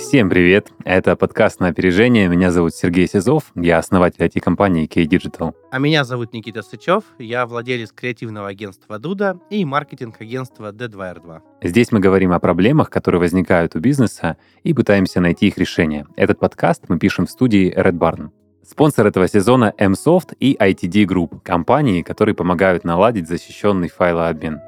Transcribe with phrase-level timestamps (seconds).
[0.00, 0.72] Всем привет!
[0.82, 2.26] Это подкаст «На опережение».
[2.26, 5.54] Меня зовут Сергей Сизов, я основатель IT-компании K-Digital.
[5.70, 11.40] А меня зовут Никита Сычев, я владелец креативного агентства «Дуда» и маркетинг-агентства D2R2.
[11.62, 16.06] Здесь мы говорим о проблемах, которые возникают у бизнеса, и пытаемся найти их решение.
[16.16, 18.30] Этот подкаст мы пишем в студии Red Barn.
[18.66, 24.60] Спонсор этого сезона MSoft и ITD Group, компании, которые помогают наладить защищенный файлообмен.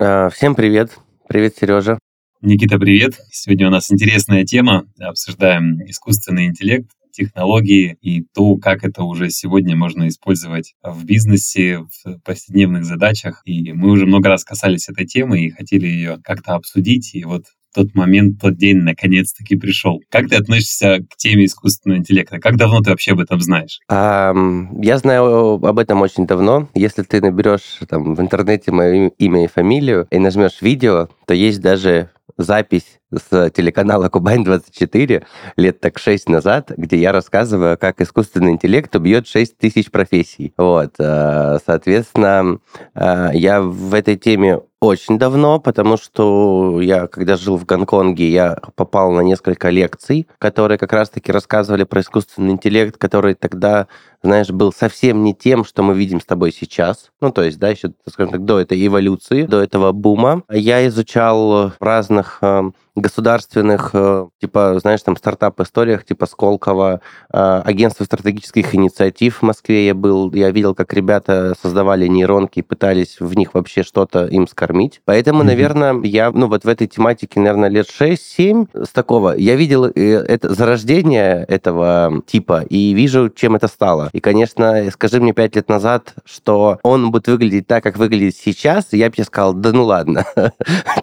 [0.00, 0.98] Всем привет.
[1.28, 1.98] Привет, Сережа.
[2.40, 3.20] Никита, привет.
[3.30, 4.86] Сегодня у нас интересная тема.
[4.98, 12.18] Обсуждаем искусственный интеллект, технологии и то, как это уже сегодня можно использовать в бизнесе, в
[12.24, 13.42] повседневных задачах.
[13.44, 17.14] И мы уже много раз касались этой темы и хотели ее как-то обсудить.
[17.14, 20.00] И вот тот момент, тот день наконец-таки пришел.
[20.10, 22.38] Как ты относишься к теме искусственного интеллекта?
[22.38, 23.80] Как давно ты вообще об этом знаешь?
[23.88, 24.34] А,
[24.80, 26.68] я знаю об этом очень давно.
[26.74, 31.60] Если ты наберешь там, в интернете мое имя и фамилию и нажмешь видео, то есть
[31.60, 35.24] даже запись с телеканала Кубань-24
[35.56, 40.52] лет так 6 назад, где я рассказываю, как искусственный интеллект убьет 6 тысяч профессий.
[40.56, 42.58] Вот, э, соответственно,
[42.94, 48.56] э, я в этой теме очень давно, потому что я, когда жил в Гонконге, я
[48.76, 53.88] попал на несколько лекций, которые как раз-таки рассказывали про искусственный интеллект, который тогда,
[54.22, 57.10] знаешь, был совсем не тем, что мы видим с тобой сейчас.
[57.20, 60.44] Ну, то есть, да, еще, скажем так, до этой эволюции, до этого бума.
[60.50, 62.70] Я изучал разных э,
[63.00, 67.00] государственных, э, типа, знаешь, там стартап-историях, типа Сколково,
[67.32, 73.18] э, агентство стратегических инициатив в Москве я был, я видел, как ребята создавали нейронки, пытались
[73.20, 75.00] в них вообще что-то им скормить.
[75.04, 75.46] Поэтому, mm-hmm.
[75.46, 79.34] наверное, я, ну, вот в этой тематике, наверное, лет 6-7 с такого.
[79.36, 84.10] Я видел э, это зарождение этого типа и вижу, чем это стало.
[84.12, 88.92] И, конечно, скажи мне 5 лет назад, что он будет выглядеть так, как выглядит сейчас,
[88.92, 90.24] я бы тебе сказал, да ну ладно,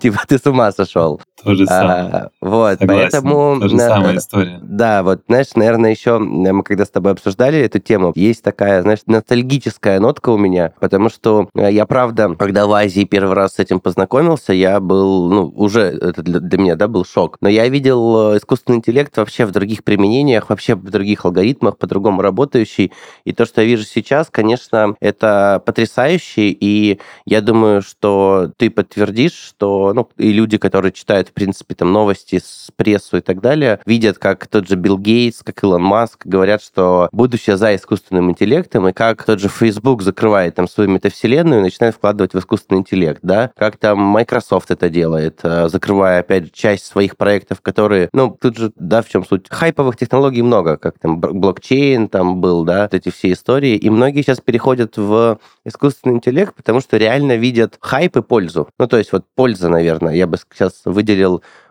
[0.01, 1.21] типа ты с ума сошел.
[1.43, 1.99] То же самое.
[2.01, 2.87] А, вот, Согласен.
[2.87, 3.59] поэтому...
[3.59, 4.59] То же самая история.
[4.61, 8.99] Да, вот, знаешь, наверное, еще мы когда с тобой обсуждали эту тему, есть такая, знаешь,
[9.05, 13.59] ностальгическая нотка у меня, потому что э, я, правда, когда в Азии первый раз с
[13.59, 17.37] этим познакомился, я был, ну, уже это для, для меня, да, был шок.
[17.41, 22.21] Но я видел э, искусственный интеллект вообще в других применениях, вообще в других алгоритмах, по-другому
[22.21, 22.91] работающий.
[23.25, 29.33] И то, что я вижу сейчас, конечно, это потрясающе, и я думаю, что ты подтвердишь,
[29.33, 33.79] что, ну, и люди, которые читают, в принципе, там новости с прессу и так далее,
[33.85, 38.88] видят, как тот же Билл Гейтс, как Илон Маск говорят, что будущее за искусственным интеллектом,
[38.88, 43.19] и как тот же Facebook закрывает там свою метавселенную и начинает вкладывать в искусственный интеллект,
[43.23, 48.57] да, как там Microsoft это делает, э, закрывая, опять часть своих проектов, которые, ну, тут
[48.57, 52.94] же, да, в чем суть, хайповых технологий много, как там блокчейн там был, да, вот
[52.94, 58.17] эти все истории, и многие сейчас переходят в искусственный интеллект, потому что реально видят хайп
[58.17, 58.69] и пользу.
[58.79, 61.16] Ну, то есть вот польза, наверное, я бы сейчас выделил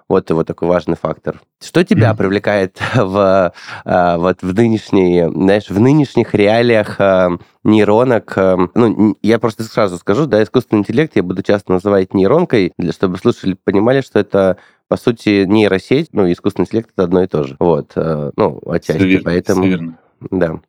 [0.08, 1.40] вот вот такой важный фактор.
[1.62, 2.16] Что тебя mm-hmm.
[2.16, 3.52] привлекает в
[3.84, 7.30] а, вот в нынешней, знаешь, в нынешних реалиях а,
[7.64, 8.32] нейронок?
[8.36, 12.92] А, ну, я просто сразу скажу, да, искусственный интеллект я буду часто называть нейронкой, для,
[12.92, 14.58] чтобы слушатели понимали, что это
[14.88, 17.56] по сути нейросеть, ну, искусственный интеллект это одно и то же.
[17.58, 19.62] Вот, ну, отчасти, все верно, поэтому.
[19.62, 19.98] Все верно.
[20.30, 20.60] Да.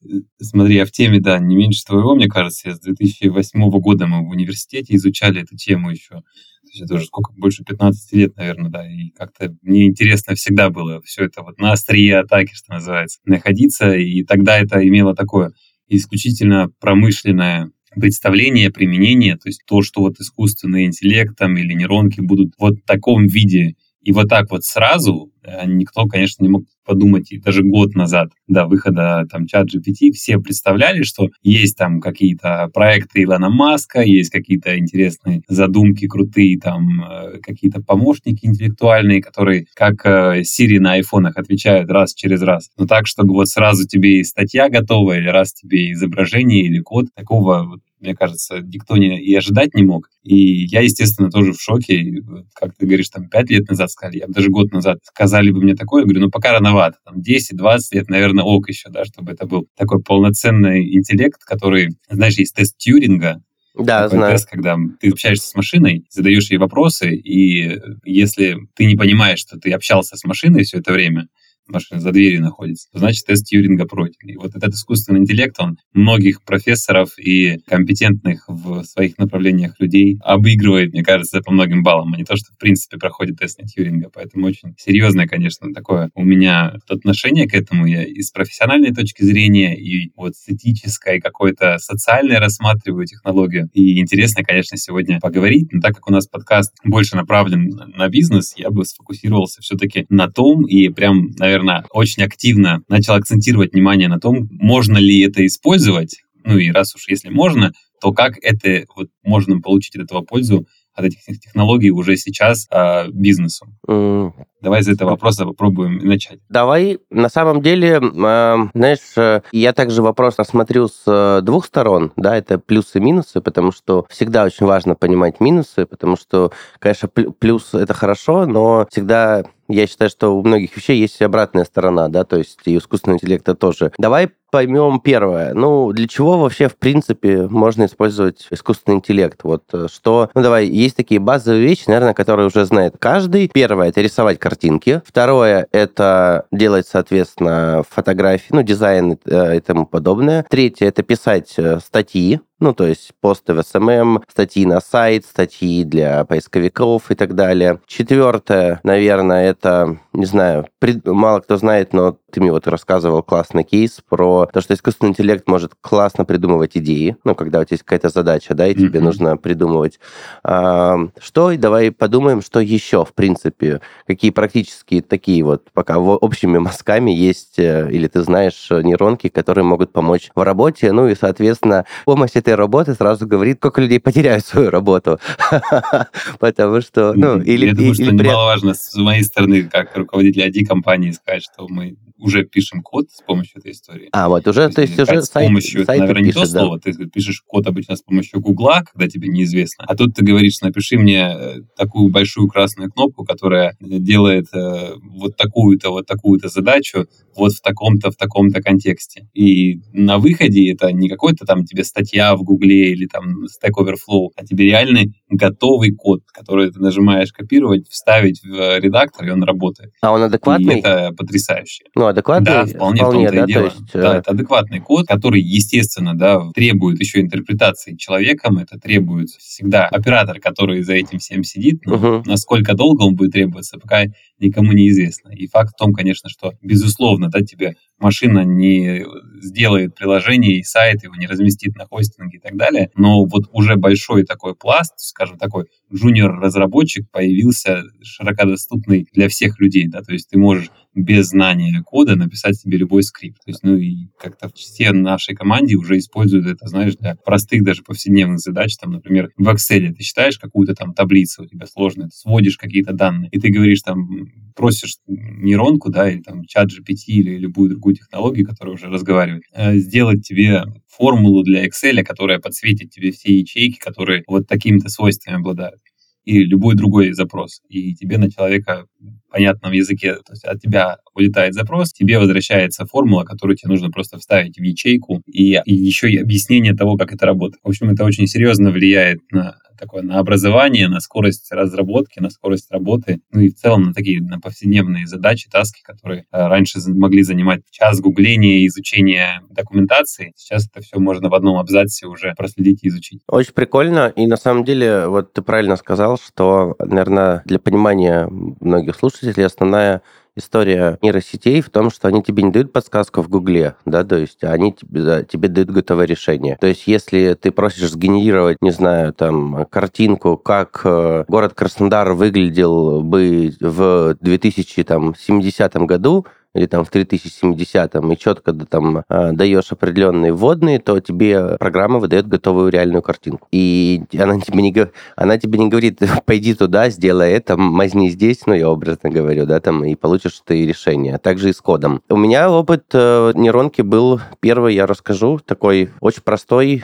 [0.42, 2.74] Смотри, я в теме, да, не меньше твоего, мне кажется.
[2.74, 6.24] С 2008 года мы в университете изучали эту тему еще
[6.70, 11.02] есть это уже сколько, больше 15 лет, наверное, да, и как-то мне интересно всегда было
[11.02, 15.52] все это вот на острие атаки, что называется, находиться, и тогда это имело такое
[15.88, 22.54] исключительно промышленное представление, применение, то есть то, что вот искусственный интеллект там или нейронки будут
[22.60, 23.76] вот в таком виде
[24.08, 28.30] и вот так вот сразу э, никто, конечно, не мог подумать, и даже год назад
[28.48, 34.30] до выхода там чат GPT все представляли, что есть там какие-то проекты Илона Маска, есть
[34.30, 41.36] какие-то интересные задумки крутые, там э, какие-то помощники интеллектуальные, которые как э, Siri на айфонах
[41.36, 42.70] отвечают раз через раз.
[42.78, 47.08] Но так, чтобы вот сразу тебе и статья готова, или раз тебе изображение или код,
[47.14, 50.10] такого вот мне кажется, никто не, и ожидать не мог.
[50.24, 52.22] И я, естественно, тоже в шоке.
[52.54, 55.62] Как ты говоришь, там, пять лет назад сказали, я бы даже год назад сказали бы
[55.62, 56.98] мне такое, я говорю, ну, пока рановато.
[57.06, 62.38] Там 10-20 лет, наверное, ок еще, да, чтобы это был такой полноценный интеллект, который, знаешь,
[62.38, 63.42] есть тест Тьюринга,
[63.76, 64.34] да, такой знаю.
[64.34, 69.60] тест, когда ты общаешься с машиной, задаешь ей вопросы, и если ты не понимаешь, что
[69.60, 71.28] ты общался с машиной все это время,
[71.68, 74.28] машина за дверью находится, значит тест Тьюринга пройден.
[74.28, 80.94] И вот этот искусственный интеллект, он многих профессоров и компетентных в своих направлениях людей обыгрывает,
[80.94, 84.10] мне кажется, по многим баллам, а не то, что в принципе проходит тест на Тьюринга.
[84.14, 87.86] Поэтому очень серьезное, конечно, такое у меня отношение к этому.
[87.86, 93.70] Я и с профессиональной точки зрения, и вот с этической, какой-то социальной рассматриваю технологию.
[93.74, 98.54] И интересно, конечно, сегодня поговорить, но так как у нас подкаст больше направлен на бизнес,
[98.58, 101.57] я бы сфокусировался все-таки на том и прям, наверное,
[101.92, 107.08] очень активно начал акцентировать внимание на том, можно ли это использовать, ну и раз уж
[107.08, 110.68] если можно, то как это вот можно получить от этого пользу
[110.98, 113.68] от этих технологий уже сейчас э, бизнесу?
[113.88, 114.34] Mm.
[114.62, 116.40] Давай из этого вопроса попробуем начать.
[116.50, 117.00] Давай.
[117.12, 122.58] На самом деле, э, знаешь, я также вопрос рассмотрю с э, двух сторон, да, это
[122.58, 127.94] плюсы и минусы, потому что всегда очень важно понимать минусы, потому что, конечно, плюс это
[127.94, 132.60] хорошо, но всегда я считаю, что у многих вещей есть обратная сторона, да, то есть
[132.66, 133.92] и искусственного интеллекта тоже.
[133.98, 135.54] Давай поймем первое.
[135.54, 139.44] Ну, для чего вообще, в принципе, можно использовать искусственный интеллект?
[139.44, 140.32] Вот что...
[140.34, 143.50] Ну, давай, есть такие базовые вещи, наверное, которые уже знает каждый.
[143.50, 145.04] Первое— это рисовать картинки.
[145.06, 150.44] Второе— это делать, соответственно, фотографии, ну, дизайн э, и тому подобное.
[150.50, 155.84] Третье— это писать э, статьи, ну, то есть посты в SMM, статьи на сайт, статьи
[155.84, 157.80] для поисковиков и так далее.
[157.86, 161.06] Четвертое, наверное, это, не знаю, пред...
[161.06, 165.48] мало кто знает, но ты мне вот рассказывал классный кейс про то, что искусственный интеллект
[165.48, 168.80] может классно придумывать идеи, ну, когда у тебя есть какая-то задача, да, и mm-hmm.
[168.80, 170.00] тебе нужно придумывать.
[170.44, 177.12] А, что, давай подумаем, что еще, в принципе, какие практически такие вот пока общими мазками
[177.12, 182.32] есть, э, или ты знаешь нейронки, которые могут помочь в работе, ну, и, соответственно, помощь
[182.48, 185.20] этой работы сразу говорит, сколько людей потеряют свою работу.
[186.40, 187.68] Потому что, ну, или...
[187.68, 192.82] Я думаю, что немаловажно с моей стороны, как руководителя ID-компании, сказать, что мы уже пишем
[192.82, 194.10] код с помощью этой истории.
[194.12, 196.42] А, вот уже, то есть, то есть уже с помощью, сайт, это, наверное, не то
[196.42, 196.46] да.
[196.46, 200.62] слово, ты пишешь код обычно с помощью Гугла, когда тебе неизвестно, а тут ты говоришь,
[200.62, 207.08] напиши мне э, такую большую красную кнопку, которая делает э, вот такую-то, вот такую-то задачу
[207.36, 209.28] вот в таком-то, в таком-то контексте.
[209.34, 214.30] И на выходе это не какой-то там тебе статья в Гугле или там Stack Overflow,
[214.36, 219.94] а тебе реальный готовый код, который ты нажимаешь копировать, вставить в редактор, и он работает.
[220.02, 220.78] А он адекватный?
[220.78, 221.86] И это потрясающе.
[221.96, 222.46] Ну, адекватный?
[222.46, 223.66] Да, вполне, вполне да, дело.
[223.66, 223.94] есть...
[223.94, 229.86] Да, э, это адекватный код, который, естественно, да, требует еще интерпретации человеком, это требует всегда
[229.86, 232.24] оператор, который за этим всем сидит, но угу.
[232.26, 234.04] насколько долго он будет требоваться, пока
[234.40, 235.30] никому не известно.
[235.30, 239.06] И факт в том, конечно, что, безусловно, да, тебе машина не
[239.42, 243.76] сделает приложение и сайт, его не разместит на хостинге и так далее, но вот уже
[243.76, 250.30] большой такой пласт, скажем, такой джуниор-разработчик появился широко доступный для всех людей, да, то есть
[250.30, 253.38] ты можешь без знания кода написать себе любой скрипт.
[253.46, 257.84] То есть, ну и как-то все нашей команде уже используют это, знаешь, для простых даже
[257.84, 258.76] повседневных задач.
[258.78, 262.94] Там, например, в Excel ты считаешь какую-то там таблицу у тебя сложную, ты сводишь какие-то
[262.94, 267.96] данные, и ты говоришь там, просишь нейронку, да, или там чат GPT или любую другую
[267.96, 273.78] технологию, которая уже разговаривает, э, сделать тебе формулу для Excel, которая подсветит тебе все ячейки,
[273.78, 275.80] которые вот такими-то свойствами обладают
[276.28, 277.62] и любой другой запрос.
[277.70, 278.86] И тебе на человека
[279.32, 284.18] понятном языке, то есть от тебя улетает запрос, тебе возвращается формула, которую тебе нужно просто
[284.18, 287.62] вставить в ячейку, и, и еще и объяснение того, как это работает.
[287.64, 292.72] В общем, это очень серьезно влияет на такое на образование, на скорость разработки, на скорость
[292.72, 297.24] работы, ну и в целом на такие на повседневные задачи, таски, которые э, раньше могли
[297.24, 300.34] занимать час гугления изучения документации.
[300.36, 303.22] Сейчас это все можно в одном абзаце уже проследить и изучить.
[303.28, 304.12] Очень прикольно.
[304.16, 310.02] И на самом деле, вот ты правильно сказал, что, наверное, для понимания многих слушателей основная
[310.38, 314.44] история нейросетей в том, что они тебе не дают подсказку в Гугле, да, то есть
[314.44, 316.58] они тебе, да, тебе дают готовое решение.
[316.60, 323.02] То есть если ты просишь сгенерировать, не знаю, там, картинку, как э, город Краснодар выглядел
[323.02, 326.26] бы в 2070 году,
[326.58, 332.28] или там в 3070-м, и четко там э, даешь определенные вводные, то тебе программа выдает
[332.28, 333.48] готовую реальную картинку.
[333.52, 338.54] И она тебе не, она тебе не говорит, пойди туда, сделай это, мазни здесь, ну,
[338.54, 341.16] я образно говорю, да, там, и получишь ты решение.
[341.16, 342.02] А также и с кодом.
[342.10, 346.84] У меня опыт э, нейронки был, первый я расскажу, такой очень простой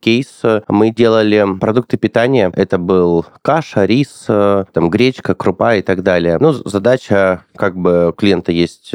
[0.00, 0.42] кейс.
[0.68, 6.38] Мы делали продукты питания, это был каша, рис, э, там, гречка, крупа и так далее.
[6.38, 8.91] Ну, задача, как бы, клиента есть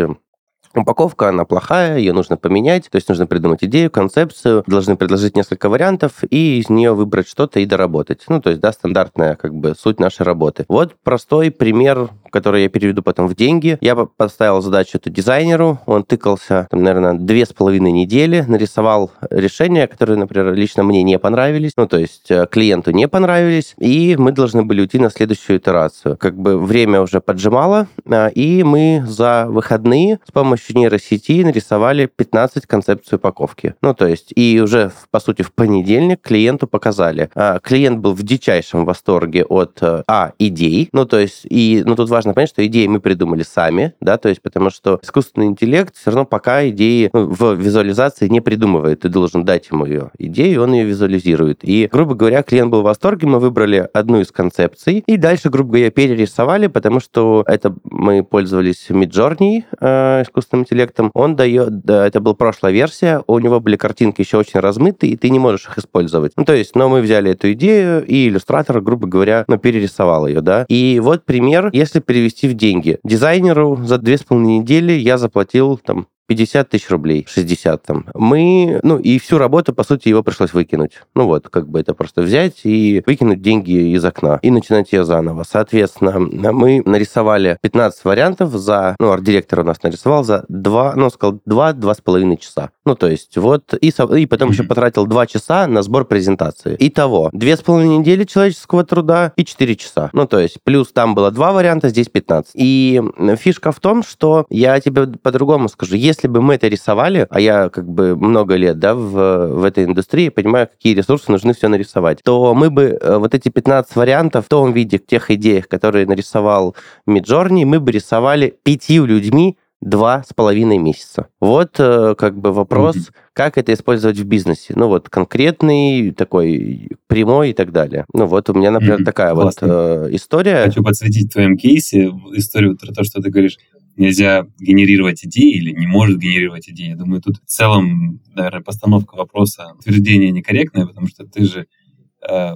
[0.76, 5.70] Упаковка, она плохая, ее нужно поменять, то есть нужно придумать идею, концепцию, должны предложить несколько
[5.70, 8.26] вариантов и из нее выбрать что-то и доработать.
[8.28, 10.66] Ну, то есть, да, стандартная как бы суть нашей работы.
[10.68, 13.78] Вот простой пример которые я переведу потом в деньги.
[13.82, 19.88] Я поставил задачу эту дизайнеру, он тыкался, там, наверное, две с половиной недели, нарисовал решения,
[19.88, 24.32] которые, например, лично мне не понравились, ну, то есть э, клиенту не понравились, и мы
[24.32, 26.18] должны были уйти на следующую итерацию.
[26.18, 32.66] Как бы время уже поджимало, а, и мы за выходные с помощью нейросети нарисовали 15
[32.66, 33.76] концепций упаковки.
[33.82, 37.30] Ну, то есть, и уже, по сути, в понедельник клиенту показали.
[37.36, 41.96] А, клиент был в дичайшем восторге от, э, а, идей, ну, то есть, и, ну,
[41.96, 45.96] тут важно понять, что идеи мы придумали сами, да, то есть, потому что искусственный интеллект
[45.96, 49.02] все равно пока идеи ну, в визуализации не придумывает.
[49.02, 51.60] Ты должен дать ему ее идею, он ее визуализирует.
[51.64, 55.72] И, грубо говоря, клиент был в восторге, мы выбрали одну из концепций, и дальше, грубо
[55.72, 61.12] говоря, перерисовали, потому что это мы пользовались Midjourney, э, искусственным интеллектом.
[61.14, 65.18] Он дает, да, это была прошлая версия, у него были картинки еще очень размытые, и
[65.18, 66.34] ты не можешь их использовать.
[66.36, 70.42] Ну, то есть, но мы взяли эту идею, и иллюстратор, грубо говоря, ну, перерисовал ее,
[70.42, 70.66] да.
[70.70, 72.98] И вот пример, если перевести в деньги.
[73.04, 78.06] Дизайнеру за две с половиной недели я заплатил там 50 тысяч рублей, 60 там.
[78.14, 81.02] Мы, ну, и всю работу, по сути, его пришлось выкинуть.
[81.16, 85.06] Ну вот, как бы это просто взять и выкинуть деньги из окна и начинать ее
[85.06, 85.44] заново.
[85.50, 91.40] Соответственно, мы нарисовали 15 вариантов за, ну, арт-директор у нас нарисовал за 2, ну, сказал
[91.48, 92.72] 2-2,5 часа.
[92.86, 96.76] Ну, то есть вот, и, и потом еще потратил 2 часа на сбор презентации.
[96.80, 100.10] Итого, 2,5 недели человеческого труда и 4 часа.
[100.14, 102.52] Ну, то есть плюс там было 2 варианта, здесь 15.
[102.56, 103.02] И
[103.38, 107.40] фишка в том, что я тебе по-другому скажу, если если бы мы это рисовали, а
[107.40, 111.68] я как бы много лет да, в, в этой индустрии, понимаю, какие ресурсы нужны все
[111.68, 115.68] нарисовать, то мы бы э, вот эти 15 вариантов в том виде, в тех идеях,
[115.68, 121.28] которые нарисовал Миджорни, мы бы рисовали пятью людьми два с половиной месяца.
[121.40, 123.14] Вот э, как бы вопрос, mm-hmm.
[123.34, 124.74] как это использовать в бизнесе.
[124.76, 128.06] Ну вот конкретный, такой прямой и так далее.
[128.12, 129.06] Ну вот у меня, например, mm-hmm.
[129.06, 129.68] такая Классно.
[129.68, 130.66] вот э, история.
[130.66, 133.58] Хочу подсветить в твоем кейсе историю про то, что ты говоришь
[133.98, 136.90] нельзя генерировать идеи или не может генерировать идеи.
[136.90, 141.68] Я думаю, тут в целом, наверное, постановка вопроса утверждение некорректное, потому что ты же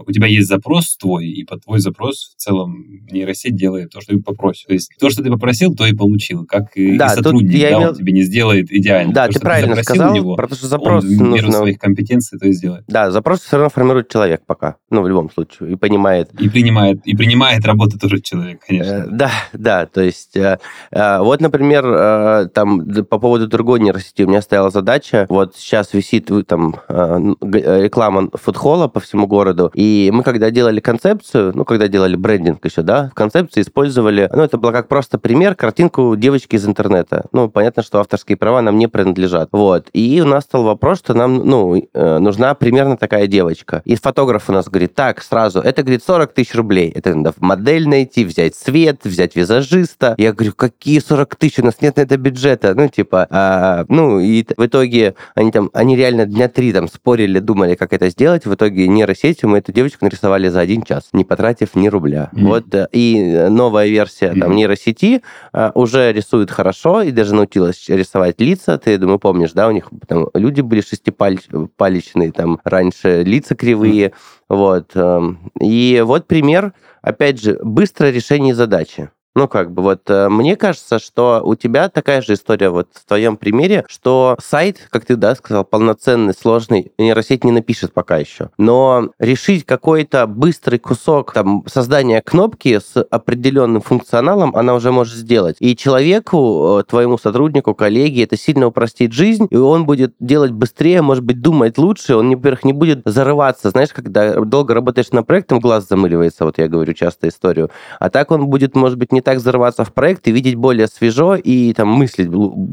[0.06, 4.14] у тебя есть запрос твой, и под твой запрос в целом нейросеть делает то, что
[4.16, 4.68] ты попросил.
[4.68, 6.46] То есть то, что ты попросил, то и получил.
[6.46, 7.90] Как и, да, и сотрудник, я да, имел...
[7.90, 9.14] он тебе не сделает идеально.
[9.14, 11.36] Да, то, ты правильно ты сказал, него, потому что запрос он нужно...
[11.36, 12.84] меру своих компетенций то и сделает.
[12.88, 16.30] Да, запрос все равно формирует человек пока, ну, в любом случае, и понимает.
[16.40, 18.92] И принимает, и принимает работу тоже человек, конечно.
[18.92, 20.60] Э, да, да, то есть э,
[20.92, 25.94] э, вот, например, э, там по поводу другой нейросети у меня стояла задача, вот сейчас
[25.94, 29.72] висит там э, реклама фудхола по всему городу, городу.
[29.76, 34.44] И мы, когда делали концепцию, ну, когда делали брендинг еще, да, в концепции использовали, ну,
[34.44, 37.26] это было как просто пример, картинку девочки из интернета.
[37.32, 39.50] Ну, понятно, что авторские права нам не принадлежат.
[39.52, 39.90] Вот.
[39.94, 43.82] И у нас стал вопрос, что нам, ну, э, нужна примерно такая девочка.
[43.86, 46.92] И фотограф у нас говорит, так, сразу, это, говорит, 40 тысяч рублей.
[46.94, 50.16] Это надо модель найти, взять свет, взять визажиста.
[50.18, 51.60] Я говорю, какие 40 тысяч?
[51.60, 52.74] У нас нет на это бюджета.
[52.76, 57.40] Ну, типа, а, ну, и в итоге они там, они реально дня три там спорили,
[57.40, 58.46] думали, как это сделать.
[58.46, 62.30] В итоге нейросетью мы эту девочку нарисовали за один час, не потратив ни рубля.
[62.34, 62.46] Mm-hmm.
[62.46, 64.40] Вот э, и новая версия mm-hmm.
[64.40, 65.22] там нейросети
[65.54, 68.78] а, уже рисует хорошо и даже научилась рисовать лица.
[68.78, 74.08] Ты, думаю, помнишь, да, у них там люди были шестипалечные, там раньше лица кривые.
[74.08, 74.14] Mm-hmm.
[74.50, 74.92] Вот.
[74.96, 79.10] Эм, и вот пример, опять же, быстрое решение задачи.
[79.34, 83.08] Ну, как бы вот э, мне кажется, что у тебя такая же история вот в
[83.08, 88.50] твоем примере, что сайт, как ты, да, сказал, полноценный, сложный, нейросеть не напишет пока еще.
[88.58, 95.56] Но решить какой-то быстрый кусок там создания кнопки с определенным функционалом она уже может сделать.
[95.62, 101.02] И человеку, э, твоему сотруднику, коллеге, это сильно упростит жизнь, и он будет делать быстрее,
[101.02, 103.70] может быть, думать лучше, он, во-первых, не будет зарываться.
[103.70, 107.72] Знаешь, когда долго работаешь на проектом, глаз замыливается, вот я говорю часто историю.
[108.02, 110.88] А так он будет, может быть, не не так взорваться в проект и видеть более
[110.88, 112.30] свежо и там мыслить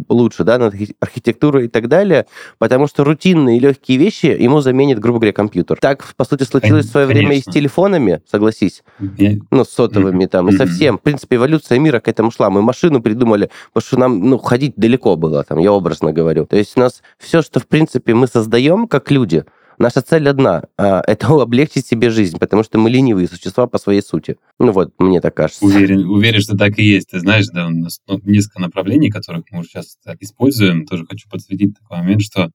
[0.09, 2.26] лучше, да, над архитектурой и так далее,
[2.59, 5.78] потому что рутинные и легкие вещи ему заменит, грубо говоря, компьютер.
[5.81, 7.28] Так, по сути, случилось в свое Конечно.
[7.28, 8.83] время и с телефонами, согласись,
[9.19, 9.35] Я...
[9.50, 10.28] ну, с сотовыми mm-hmm.
[10.28, 10.99] там, и совсем.
[10.99, 12.49] В принципе, эволюция мира к этому шла.
[12.49, 16.47] Мы машину придумали, потому что нам, ну, ходить далеко было, там, я образно говорю.
[16.47, 19.45] То есть у нас все, что, в принципе, мы создаем как люди,
[19.79, 24.03] Наша цель одна а,– это облегчить себе жизнь, потому что мы ленивые существа по своей
[24.03, 24.37] сути.
[24.59, 25.65] Ну вот, мне так кажется.
[25.65, 27.11] Уверен, уверен что так и есть.
[27.11, 30.87] Ты знаешь, да, у нас ну, несколько направлений, которых мы уже сейчас используем.
[30.87, 32.51] Тоже хочу подсветить такой момент, что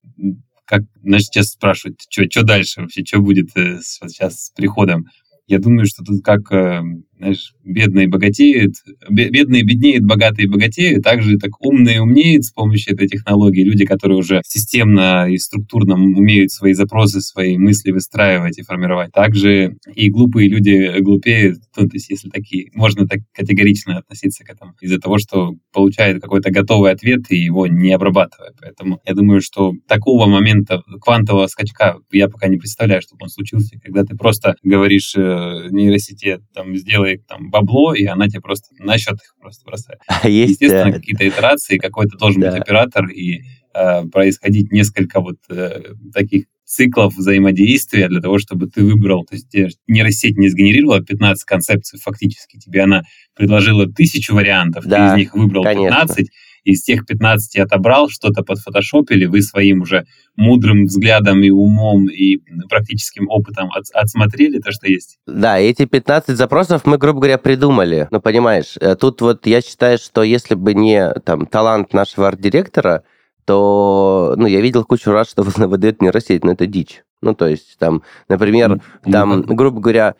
[0.66, 5.06] как, значит, сейчас спрашивают, что дальше вообще, что будет э, сейчас с приходом.
[5.46, 6.82] Я думаю, что тут как э,
[7.18, 8.74] знаешь, бедные богатеют,
[9.10, 13.64] бедные беднеют, богатые богатеют, также так умные умнеют с помощью этой технологии.
[13.64, 19.12] Люди, которые уже системно и структурно умеют свои запросы, свои мысли выстраивать и формировать.
[19.12, 24.50] Также и глупые люди глупеют, ну, то есть если такие, можно так категорично относиться к
[24.50, 28.52] этому, из-за того, что получает какой-то готовый ответ и его не обрабатывая.
[28.60, 33.80] Поэтому я думаю, что такого момента квантового скачка я пока не представляю, чтобы он случился,
[33.80, 38.98] когда ты просто говоришь э, нейросети, там, сделай там бабло, и она тебе просто на
[38.98, 40.00] счет их просто бросает.
[40.08, 40.94] А есть, Естественно, э...
[40.94, 42.52] какие-то итерации, какой-то должен да.
[42.52, 43.42] быть оператор, и
[43.74, 49.54] э, происходить несколько вот э, таких циклов взаимодействия для того, чтобы ты выбрал, то есть
[49.88, 53.04] нейросеть не сгенерировала 15 концепций фактически, тебе она
[53.36, 56.00] предложила тысячу вариантов, да, ты из них выбрал конечно.
[56.00, 56.30] 15,
[56.64, 60.06] из тех 15 отобрал, что-то под подфотошопили, вы своим уже
[60.36, 62.38] мудрым взглядом и умом и
[62.70, 65.18] практическим опытом от, отсмотрели то, что есть.
[65.28, 68.08] Да, эти 15 запросов мы, грубо говоря, придумали.
[68.12, 73.04] Ну, понимаешь, э, тут вот я считаю, что если бы не там талант нашего арт-директора,
[73.46, 77.04] то, ну, я видел кучу раз, что выдает нейросеть, но это дичь.
[77.22, 80.16] Ну, то есть, там, например, там, грубо говоря,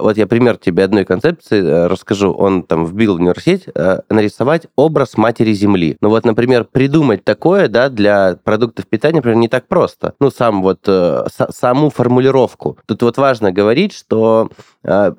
[0.00, 2.32] вот я пример тебе одной концепции э, расскажу.
[2.32, 5.96] Он там вбил в нейросеть э, нарисовать образ матери Земли.
[6.00, 10.14] Ну вот, например, придумать такое, да, для продуктов питания, например, не так просто.
[10.20, 10.88] Ну, сам вот,
[11.50, 12.78] саму формулировку.
[12.86, 14.50] Тут вот важно говорить, что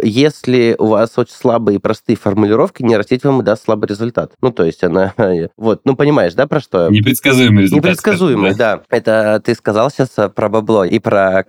[0.01, 4.33] если у вас очень слабые и простые формулировки, нейросеть вам даст слабый результат.
[4.41, 5.13] Ну, то есть она...
[5.55, 6.89] Вот, ну, понимаешь, да, про что?
[6.89, 7.83] Непредсказуемый результат.
[7.83, 8.77] Непредсказуемый, да.
[8.77, 8.83] да.
[8.89, 11.43] Это ты сказал сейчас про бабло и про,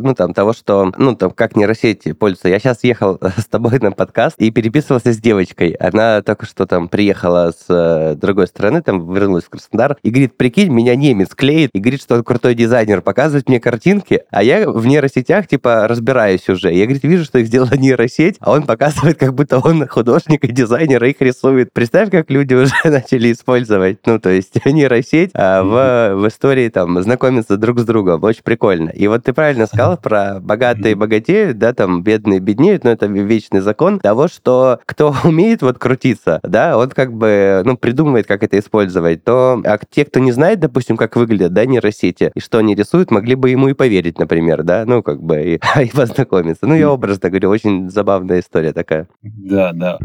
[0.00, 3.92] ну, там, того, что, ну, там, как нейросети пользуются я сейчас ехал с тобой на
[3.92, 5.72] подкаст и переписывался с девочкой.
[5.72, 10.36] Она только что там приехала с э, другой стороны, там вернулась в Краснодар, и говорит,
[10.36, 14.68] прикинь, меня немец клеит, и говорит, что он крутой дизайнер, показывает мне картинки, а я
[14.68, 16.72] в нейросетях, типа, разбираюсь уже.
[16.72, 20.52] Я, говорит, вижу, что их сделала нейросеть, а он показывает, как будто он художник и
[20.52, 21.72] дизайнер, и их рисует.
[21.72, 27.02] Представь, как люди уже начали использовать, ну, то есть нейросеть а, в, в истории там
[27.02, 28.22] знакомиться друг с другом.
[28.22, 28.90] Очень прикольно.
[28.90, 33.06] И вот ты правильно сказал про богатые богатеют, да, там бедные бедные беднеют, но это
[33.06, 38.42] вечный закон того, что кто умеет вот крутиться, да, он как бы, ну, придумывает, как
[38.42, 42.58] это использовать, то а те, кто не знает, допустим, как выглядят, да, нейросети, и что
[42.58, 46.66] они рисуют, могли бы ему и поверить, например, да, ну, как бы, и, и познакомиться.
[46.66, 49.08] Ну, я образно говорю, очень забавная история такая.
[49.22, 49.98] Да, да.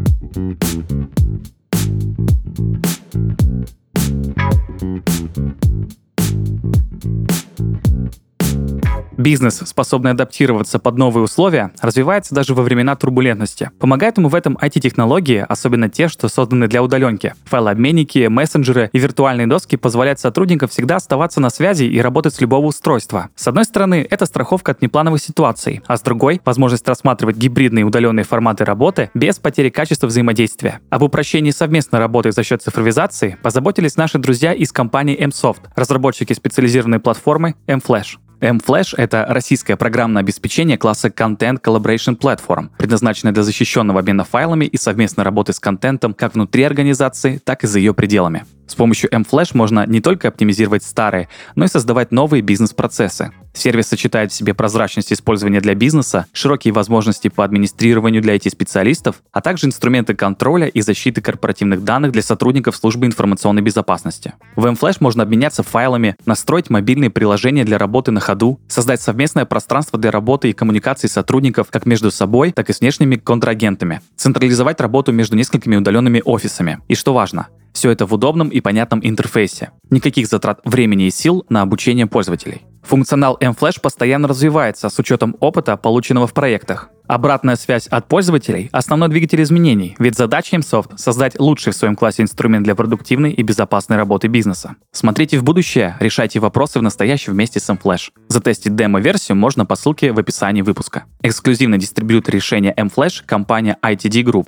[9.18, 13.71] Бизнес, способный адаптироваться под новые условия, развивается даже во времена турбулентности.
[13.80, 17.34] Помогают ему в этом IT-технологии, особенно те, что созданы для удаленки.
[17.45, 22.67] Файлообменники, мессенджеры и виртуальные доски позволяют сотрудникам всегда оставаться на связи и работать с любого
[22.67, 23.30] устройства.
[23.36, 28.24] С одной стороны, это страховка от неплановых ситуаций, а с другой— возможность рассматривать гибридные удаленные
[28.24, 30.80] форматы работы без потери качества взаимодействия.
[30.89, 37.00] Об упрощении совместной работы за счет цифровизации позаботились наши друзья из компании MSoft, разработчики специализированной
[37.00, 38.17] платформы MFlash.
[38.41, 44.77] M-Flash— это российское программное обеспечение класса Content Collaboration Platform, предназначенное для защищенного обмена файлами и
[44.77, 48.45] совместной работы с контентом как внутри организации, так и за ее пределами.
[48.65, 53.32] С помощью M-Flash можно не только оптимизировать старые, но и создавать новые бизнес-процессы.
[53.54, 59.42] Сервис сочетает в себе прозрачность использования для бизнеса, широкие возможности по администрированию для IT-специалистов, а
[59.42, 64.34] также инструменты контроля и защиты корпоративных данных для сотрудников службы информационной безопасности.
[64.56, 70.00] В M-Flash можно обменяться файлами, настроить мобильные приложения для работы на ходу, создать совместное пространство
[70.00, 75.12] для работы и коммуникации сотрудников как между собой, так и с внешними контрагентами, централизовать работу
[75.12, 76.80] между несколькими удаленными офисами.
[76.88, 79.72] И что важно, все это в удобном и понятном интерфейсе.
[79.90, 82.62] Никаких затрат времени и сил на обучение пользователей.
[82.84, 86.89] Функционал mFlash постоянно развивается с учетом опыта, полученного в проектах.
[87.08, 92.24] Обратная связь от пользователей– основной двигатель изменений, ведь задача MSoft– создать лучший в своем классе
[92.24, 94.76] инструмент для продуктивной и безопасной работы бизнеса.
[94.91, 98.12] Смотрите в будущее, решайте вопросы в настоящем вместе с mFlash.
[98.30, 101.04] Затестить демо-версию можно по ссылке в описании выпуска.
[101.22, 104.48] Эксклюзивный дистрибьютор решения mFlash– компания ITD Group.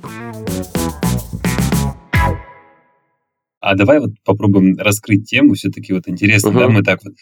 [3.64, 5.54] А давай вот попробуем раскрыть тему.
[5.54, 6.60] Все-таки вот интересно, uh-huh.
[6.60, 7.14] да, мы так вот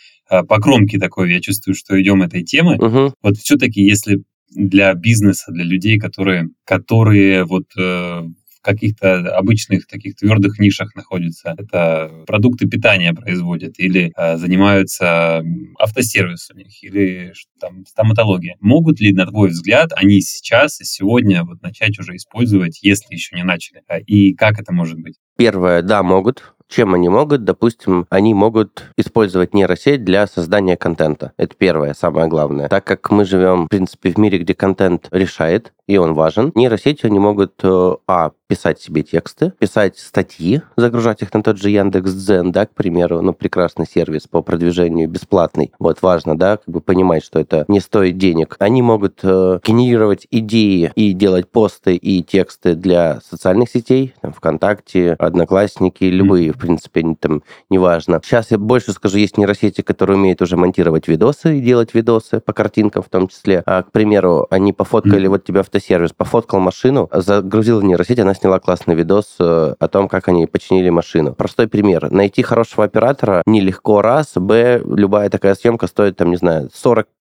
[0.48, 2.78] по кромке такой, я чувствую, что идем этой темы.
[2.78, 3.13] Uh-huh.
[3.22, 8.24] Вот все-таки, если для бизнеса, для людей, которые, которые вот э,
[8.62, 11.56] каких-то обычных таких твердых нишах находятся.
[11.58, 15.44] Это продукты питания производят или э, занимаются
[15.80, 18.56] автосервисом у них, или там стоматология.
[18.60, 23.36] Могут ли, на твой взгляд, они сейчас и сегодня вот начать уже использовать, если еще
[23.36, 23.82] не начали?
[24.06, 25.15] И как это может быть?
[25.38, 26.54] Первое, да, могут.
[26.71, 27.43] Чем они могут?
[27.43, 31.34] Допустим, они могут использовать нейросеть для создания контента.
[31.36, 32.69] Это первое, самое главное.
[32.69, 36.54] Так как мы живем, в принципе, в мире, где контент решает, и он важен.
[36.56, 41.69] Нейросети, они могут, э, а, писать себе тексты, писать статьи, загружать их на тот же
[41.69, 45.71] Яндекс Дзен, да, к примеру, ну, прекрасный сервис по продвижению бесплатный.
[45.80, 48.58] Вот важно, да, как бы понимать, что это не стоит денег.
[48.60, 55.13] Они могут э, генерировать идеи и делать посты и тексты для социальных сетей, там, ВКонтакте,
[55.13, 58.19] Одноклассники, любые, в принципе, они там, неважно.
[58.23, 62.51] Сейчас я больше скажу, есть нейросети, которые умеют уже монтировать видосы и делать видосы по
[62.51, 63.63] картинкам в том числе.
[63.65, 68.60] А, к примеру, они пофоткали, вот тебе автосервис, пофоткал машину, загрузил в нейросеть, она сняла
[68.60, 71.34] классный видос э, о том, как они починили машину.
[71.34, 72.12] Простой пример.
[72.12, 74.34] Найти хорошего оператора нелегко, раз.
[74.36, 76.70] Б, любая такая съемка стоит, там, не знаю,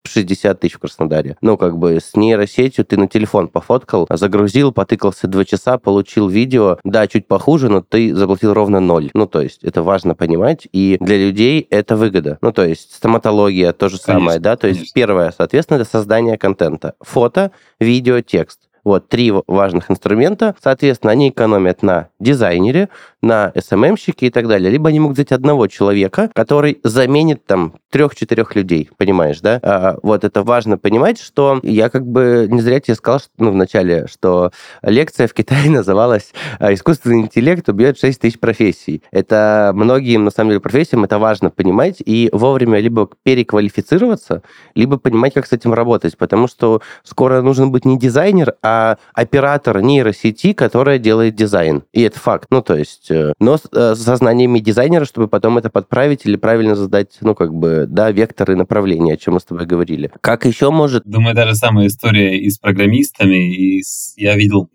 [0.06, 1.36] 40-60 тысяч в Краснодаре.
[1.40, 6.78] Ну, как бы с нейросетью ты на телефон пофоткал, загрузил, потыкался два часа, получил видео.
[6.84, 9.10] Да, чуть похуже, но ты заплатил ровно ноль.
[9.14, 12.38] Ну, то есть это важно понимать, и для людей это выгода.
[12.40, 14.56] Ну, то есть стоматология то же конечно, самое, да?
[14.56, 14.94] То есть конечно.
[14.94, 16.94] первое, соответственно, это создание контента.
[17.00, 18.69] Фото, видео, текст.
[18.84, 20.54] Вот, три важных инструмента.
[20.62, 22.88] Соответственно, они экономят на дизайнере,
[23.22, 24.70] на SMM-щике и так далее.
[24.70, 29.58] Либо они могут взять одного человека, который заменит там трех-четырех людей, понимаешь, да?
[29.62, 33.50] А, вот это важно понимать, что я как бы не зря тебе сказал, что, ну,
[33.50, 39.02] вначале, что лекция в Китае называлась а, «Искусственный интеллект убьет 6 тысяч профессий».
[39.10, 44.42] Это многим, на самом деле, профессиям это важно понимать и вовремя либо переквалифицироваться,
[44.74, 48.69] либо понимать, как с этим работать, потому что скоро нужен быть не дизайнер, а
[49.14, 51.82] оператор нейросети, которая делает дизайн.
[51.92, 52.48] И это факт.
[52.50, 56.76] Ну, то есть, э, но э, со знаниями дизайнера, чтобы потом это подправить или правильно
[56.76, 60.10] задать, ну, как бы, да, векторы направления, о чем мы с тобой говорили.
[60.20, 61.04] Как еще может...
[61.04, 64.14] Думаю, даже самая история и с программистами, и с...
[64.16, 64.70] я видел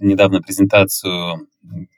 [0.00, 1.46] недавно презентацию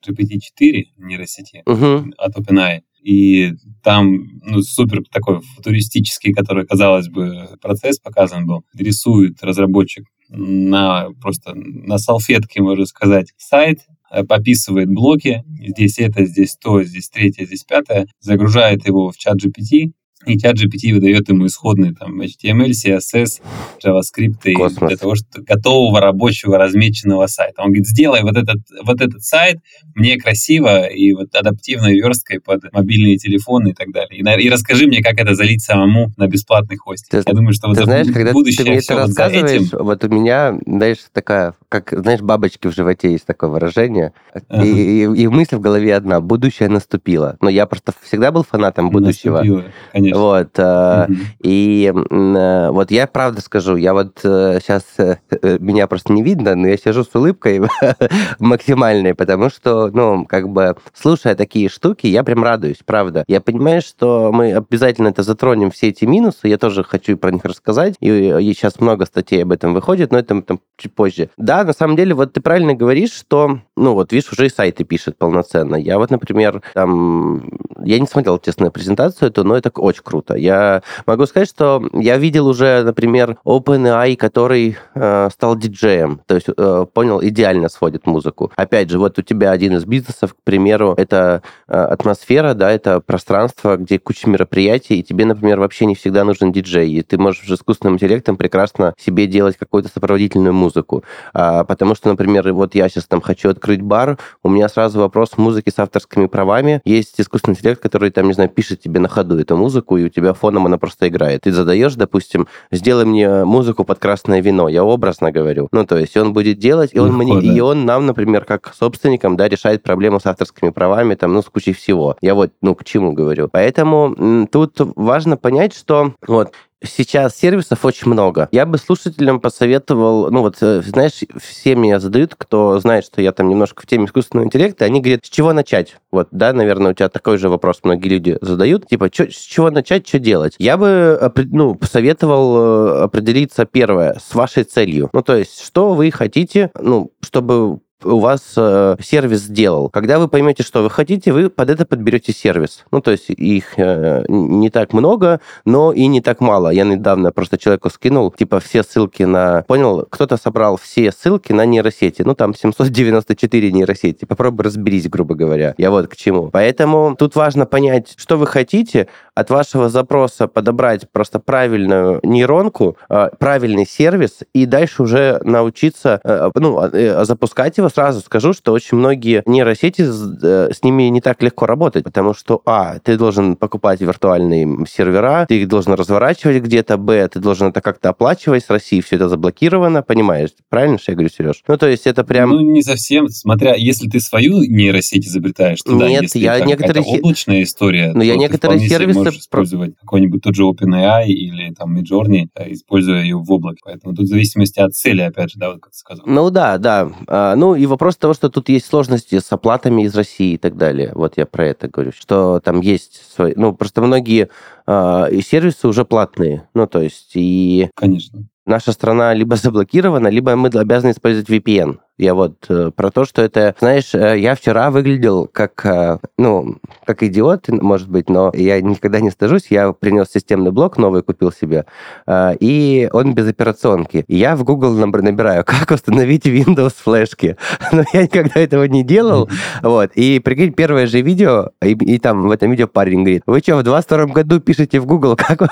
[0.06, 2.12] GPT-4 нейросети uh-huh.
[2.18, 8.64] от OpenAI, и там ну, супер такой футуристический, который, казалось бы, процесс показан был.
[8.76, 13.80] Рисует разработчик на просто на салфетке, можно сказать, сайт,
[14.28, 19.92] пописывает блоки, здесь это, здесь то, здесь третье, здесь пятое, загружает его в чат GPT,
[20.26, 23.40] и чат GPT выдает ему исходные там HTML, CSS,
[23.82, 24.88] JavaScript Космос.
[24.88, 27.62] для того, что готового рабочего размеченного сайта.
[27.62, 29.58] Он говорит, сделай вот этот, вот этот сайт
[29.94, 34.20] мне красиво и вот адаптивной версткой под мобильные телефоны и так далее.
[34.20, 37.24] И, и расскажи мне, как это залить самому на бесплатный хостинг.
[37.24, 39.84] Ты, Я думаю, что вот ты знаешь, когда будущее ты мне это рассказываешь, вот, этим...
[39.84, 44.12] вот у меня, знаешь, такая, как, знаешь, бабочки в животе есть такое выражение,
[44.52, 47.38] и, и, и мысль в голове одна, будущее наступило.
[47.40, 49.38] Но я просто всегда был фанатом будущего.
[49.38, 50.20] Наступило, конечно конечно.
[50.20, 50.58] Вот.
[50.58, 51.16] Mm-hmm.
[51.42, 55.16] И э, вот я правда скажу, я вот сейчас, э,
[55.58, 57.62] меня просто не видно, но я сижу с улыбкой
[58.38, 63.24] максимальной, потому что, ну, как бы, слушая такие штуки, я прям радуюсь, правда.
[63.28, 67.44] Я понимаю, что мы обязательно это затронем, все эти минусы, я тоже хочу про них
[67.44, 71.30] рассказать, и, и сейчас много статей об этом выходит, но это там чуть позже.
[71.36, 74.84] Да, на самом деле, вот ты правильно говоришь, что, ну, вот, видишь, уже и сайты
[74.84, 75.76] пишет полноценно.
[75.76, 77.42] Я вот, например, там,
[77.82, 80.34] я не смотрел, честно, презентацию эту, но это очень круто.
[80.34, 86.48] Я могу сказать, что я видел уже, например, OpenAI, который э, стал диджеем, то есть,
[86.54, 88.52] э, понял, идеально сводит музыку.
[88.56, 93.00] Опять же, вот у тебя один из бизнесов, к примеру, это э, атмосфера, да, это
[93.00, 97.46] пространство, где куча мероприятий, и тебе, например, вообще не всегда нужен диджей, и ты можешь
[97.46, 101.02] с искусственным интеллектом прекрасно себе делать какую-то сопроводительную музыку.
[101.32, 105.38] А, потому что, например, вот я сейчас там хочу открыть бар, у меня сразу вопрос
[105.38, 106.80] музыки с авторскими правами.
[106.84, 110.08] Есть искусственный интеллект, который там, не знаю, пишет тебе на ходу эту музыку, и у
[110.08, 111.42] тебя фоном она просто играет.
[111.42, 115.68] Ты задаешь, допустим, сделай мне музыку под красное вино, я образно говорю.
[115.72, 119.36] Ну, то есть он будет делать, и он, мне, и он нам, например, как собственникам,
[119.36, 122.16] да, решает проблему с авторскими правами, там, ну, с кучей всего.
[122.20, 123.48] Я вот, ну, к чему говорю.
[123.50, 126.52] Поэтому тут важно понять, что вот
[126.82, 128.48] сейчас сервисов очень много.
[128.52, 133.32] Я бы слушателям посоветовал, ну вот, э, знаешь, все меня задают, кто знает, что я
[133.32, 135.96] там немножко в теме искусственного интеллекта, они говорят, с чего начать?
[136.10, 139.70] Вот, да, наверное, у тебя такой же вопрос многие люди задают, типа, чё, с чего
[139.70, 140.54] начать, что делать?
[140.58, 141.18] Я бы,
[141.50, 145.10] ну, посоветовал э, определиться, первое, с вашей целью.
[145.12, 149.88] Ну, то есть, что вы хотите, ну, чтобы у вас э, сервис сделал.
[149.88, 152.84] Когда вы поймете, что вы хотите, вы под это подберете сервис.
[152.90, 156.70] Ну, то есть их э, не так много, но и не так мало.
[156.70, 159.62] Я недавно просто человеку скинул, типа, все ссылки на...
[159.62, 162.22] Понял, кто-то собрал все ссылки на нейросети.
[162.22, 164.24] Ну, там 794 нейросети.
[164.24, 165.74] Попробуй разберись, грубо говоря.
[165.78, 166.48] Я вот к чему.
[166.50, 173.30] Поэтому тут важно понять, что вы хотите, от вашего запроса подобрать просто правильную нейронку, э,
[173.38, 178.96] правильный сервис, и дальше уже научиться, э, ну, э, запускать его сразу скажу, что очень
[178.96, 184.00] многие нейросети, э, с ними не так легко работать, потому что, а, ты должен покупать
[184.00, 189.00] виртуальные сервера, ты их должен разворачивать где-то, б, ты должен это как-то оплачивать, с России
[189.00, 190.50] все это заблокировано, понимаешь?
[190.68, 191.62] Правильно что я говорю, Сереж?
[191.68, 192.50] Ну, то есть это прям...
[192.50, 196.66] Ну, не совсем, смотря, если ты свою нейросеть изобретаешь, то да, Нет, если я это
[196.66, 201.26] некоторые какая-то облачная история, Ну, то я некоторые сервисы можешь использовать какой-нибудь тот же OpenAI
[201.26, 203.80] или там Midjourney, э, используя ее в облаке.
[203.84, 206.24] Поэтому тут в зависимости от цели, опять же, да, вот как ты сказал.
[206.26, 207.10] Ну да, да.
[207.26, 210.76] А, ну и вопрос того, что тут есть сложности с оплатами из России и так
[210.76, 211.12] далее.
[211.14, 213.54] Вот я про это говорю, что там есть свои...
[213.56, 214.50] Ну, просто многие
[214.86, 216.68] и сервисы уже платные.
[216.74, 218.44] Ну, то есть и Конечно.
[218.70, 221.98] Наша страна либо заблокирована, либо мы обязаны использовать VPN.
[222.20, 226.76] Я вот э, про то, что это, знаешь, э, я вчера выглядел как, э, ну,
[227.06, 229.68] как идиот, может быть, но я никогда не стыжусь.
[229.70, 231.86] Я принес системный блок новый, купил себе,
[232.26, 234.26] э, и он без операционки.
[234.28, 237.56] И я в Google наб- набираю, как установить Windows флешки.
[237.92, 239.48] Но я никогда этого не делал.
[239.80, 240.10] Вот.
[240.14, 243.78] И прикинь, первое же видео, и, и там в этом видео парень говорит, вы что,
[243.78, 245.62] в 22 году пишете в Google, как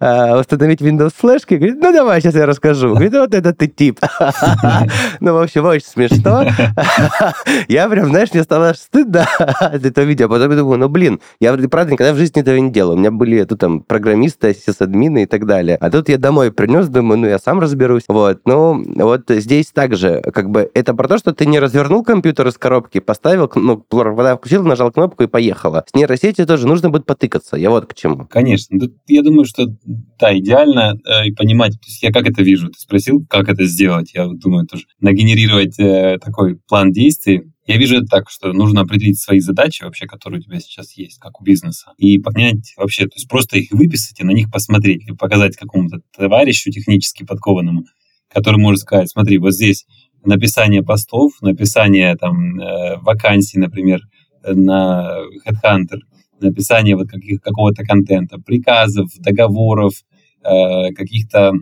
[0.00, 1.54] э, установить Windows флешки?
[1.54, 2.88] Говорит, ну давай, сейчас я расскажу.
[2.94, 4.00] Говорит, вот это ты тип.
[5.20, 6.44] Ну, в общем, очень смешно.
[7.68, 10.26] Я прям, знаешь, мне стало стыдно от этого видео.
[10.26, 12.94] А потом я думаю, ну, блин, я правда никогда в жизни этого не делал.
[12.94, 15.76] У меня были тут там программисты, сисадмины и так далее.
[15.76, 18.04] А тут я домой принес, думаю, ну, я сам разберусь.
[18.08, 22.48] Вот, ну, вот здесь также, как бы, это про то, что ты не развернул компьютер
[22.48, 25.84] из коробки, поставил, ну, вода включил, нажал кнопку и поехала.
[25.86, 27.56] С нейросетью тоже нужно будет потыкаться.
[27.56, 28.26] Я вот к чему.
[28.26, 28.78] Конечно.
[29.06, 29.66] Я думаю, что
[30.18, 34.12] да, идеально э, понимать, то есть я как это вижу, ты спросил, как это сделать,
[34.14, 37.42] я думаю тоже нагенерировать э, такой план действий.
[37.66, 41.18] Я вижу это так, что нужно определить свои задачи вообще, которые у тебя сейчас есть,
[41.18, 45.02] как у бизнеса, и понять вообще, то есть просто их выписать и на них посмотреть,
[45.02, 47.84] или показать какому-то товарищу технически подкованному,
[48.32, 49.86] который может сказать, смотри, вот здесь
[50.24, 54.00] написание постов, написание там э, вакансий, например,
[54.42, 55.98] на Headhunter,
[56.40, 59.92] написание вот каких, какого-то контента, приказов, договоров,
[60.42, 61.52] э, каких-то,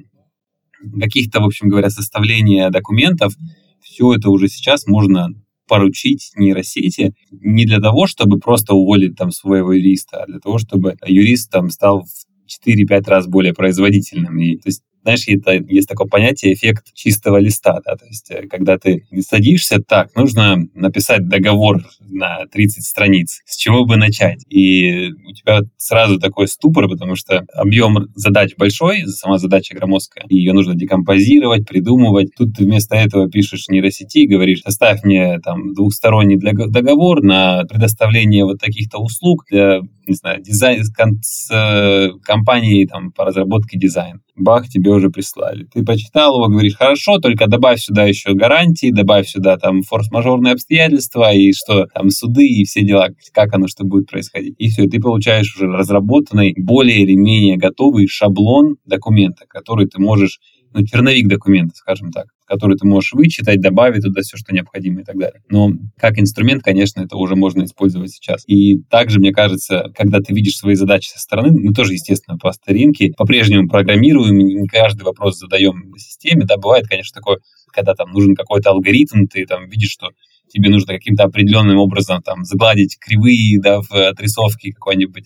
[1.01, 3.35] каких-то, в общем говоря, составления документов,
[3.81, 5.29] все это уже сейчас можно
[5.67, 10.97] поручить нейросети не для того, чтобы просто уволить там своего юриста, а для того, чтобы
[11.07, 14.39] юрист там стал в 4-5 раз более производительным.
[14.39, 18.47] И, то есть знаешь, это, есть такое понятие эффект чистого листа, да, то есть э,
[18.49, 24.45] когда ты садишься, так, нужно написать договор на 30 страниц, с чего бы начать?
[24.49, 30.53] И у тебя сразу такой ступор, потому что объем задач большой, сама задача громоздкая, ее
[30.53, 32.35] нужно декомпозировать, придумывать.
[32.37, 38.45] Тут ты вместо этого пишешь нейросети, говоришь, составь мне там двухсторонний дог- договор на предоставление
[38.45, 43.79] вот таких-то услуг для, не знаю, дизайн, с кон- с э, компанией там по разработке
[43.79, 45.65] дизайна бах, тебе уже прислали.
[45.73, 51.33] Ты почитал его, говоришь, хорошо, только добавь сюда еще гарантии, добавь сюда там форс-мажорные обстоятельства
[51.33, 54.55] и что там суды и все дела, как оно что будет происходить.
[54.59, 60.39] И все, ты получаешь уже разработанный, более или менее готовый шаблон документа, который ты можешь,
[60.73, 65.05] ну, черновик документа, скажем так, который ты можешь вычитать, добавить туда все, что необходимо и
[65.05, 65.43] так далее.
[65.51, 68.45] Но как инструмент, конечно, это уже можно использовать сейчас.
[68.47, 72.51] И также, мне кажется, когда ты видишь свои задачи со стороны, мы тоже, естественно, по
[72.53, 77.39] старинке по-прежнему программируем, и не каждый вопрос задаем системе, да, бывает, конечно, такое,
[77.73, 80.09] когда там нужен какой-то алгоритм, ты там видишь, что
[80.49, 85.25] тебе нужно каким-то определенным образом там сгладить кривые, да, в отрисовке какой-нибудь,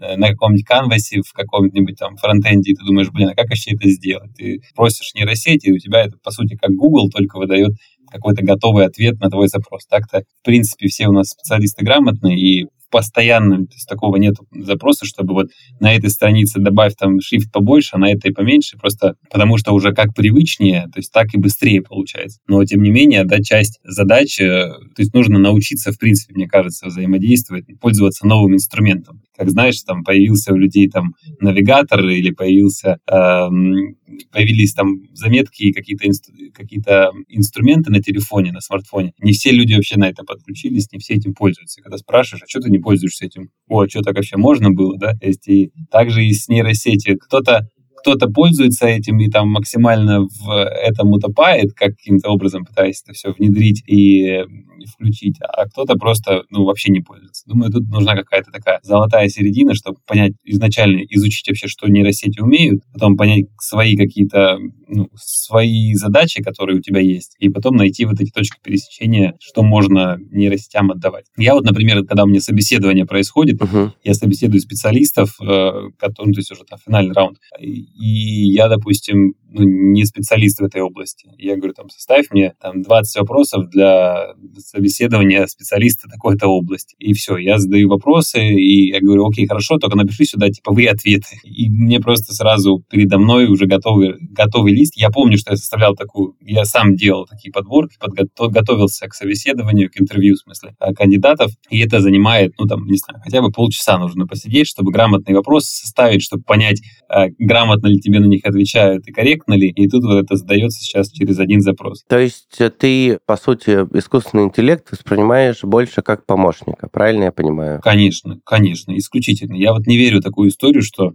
[0.00, 3.74] э, на каком-нибудь канвасе, в каком-нибудь там фронтенде, и ты думаешь, блин, а как вообще
[3.74, 4.34] это сделать?
[4.36, 7.72] Ты просишь нейросеть, и у тебя это, по сути, как Google, только выдает
[8.10, 9.86] какой-то готовый ответ на твой запрос.
[9.86, 15.04] Так-то, в принципе, все у нас специалисты грамотные, и постоянно, то есть такого нет запроса,
[15.04, 15.48] чтобы вот
[15.80, 19.92] на этой странице добавь там шрифт побольше, а на этой поменьше, просто потому что уже
[19.92, 22.38] как привычнее, то есть так и быстрее получается.
[22.46, 26.46] Но, тем не менее, да, часть задач, э, то есть нужно научиться, в принципе, мне
[26.46, 29.22] кажется, взаимодействовать, пользоваться новым инструментом.
[29.36, 33.96] Как знаешь, там появился у людей там навигатор или появился, эм,
[34.30, 39.12] появились там заметки и какие-то инст- какие-то инструменты на телефоне, на смартфоне.
[39.18, 41.82] Не все люди вообще на это подключились, не все этим пользуются.
[41.82, 43.48] Когда спрашиваешь, а что ты не пользуешься этим?
[43.68, 45.12] О, что так вообще можно было, да?
[45.20, 47.18] Есть и также и с нейросетью.
[47.18, 47.68] Кто-то
[48.04, 53.32] кто-то пользуется этим и там максимально в этом утопает, как каким-то образом пытаясь это все
[53.32, 54.44] внедрить и
[54.86, 57.44] включить, а кто-то просто, ну, вообще не пользуется.
[57.46, 62.82] Думаю, тут нужна какая-то такая золотая середина, чтобы понять, изначально изучить вообще, что нейросети умеют,
[62.92, 68.20] потом понять свои какие-то, ну, свои задачи, которые у тебя есть, и потом найти вот
[68.20, 71.26] эти точки пересечения, что можно нейросетям отдавать.
[71.36, 73.92] Я вот, например, когда у меня собеседование происходит, Мгм.
[74.04, 79.62] я собеседую специалистов, э, которые, то есть уже там финальный раунд, и я, допустим, ну,
[79.64, 81.30] не специалист в этой области.
[81.38, 84.34] Я говорю, там, составь мне там 20 вопросов для
[84.74, 86.94] собеседования специалиста такой-то области.
[86.98, 91.36] И все, я задаю вопросы, и я говорю, окей, хорошо, только напиши сюда типовые ответы.
[91.44, 94.96] И мне просто сразу передо мной уже готовый, готовый лист.
[94.96, 97.96] Я помню, что я составлял такую, я сам делал такие подборки,
[98.36, 102.98] подготовился к собеседованию, к интервью, в смысле, э, кандидатов, и это занимает, ну, там, не
[102.98, 108.00] знаю, хотя бы полчаса нужно посидеть, чтобы грамотный вопрос составить, чтобы понять, э, грамотно ли
[108.00, 111.60] тебе на них отвечают и корректно ли, и тут вот это задается сейчас через один
[111.60, 112.02] запрос.
[112.08, 117.80] То есть э, ты, по сути, искусственный интеллект воспринимаешь больше как помощника, правильно я понимаю?
[117.80, 119.54] Конечно, конечно, исключительно.
[119.54, 121.14] Я вот не верю в такую историю, что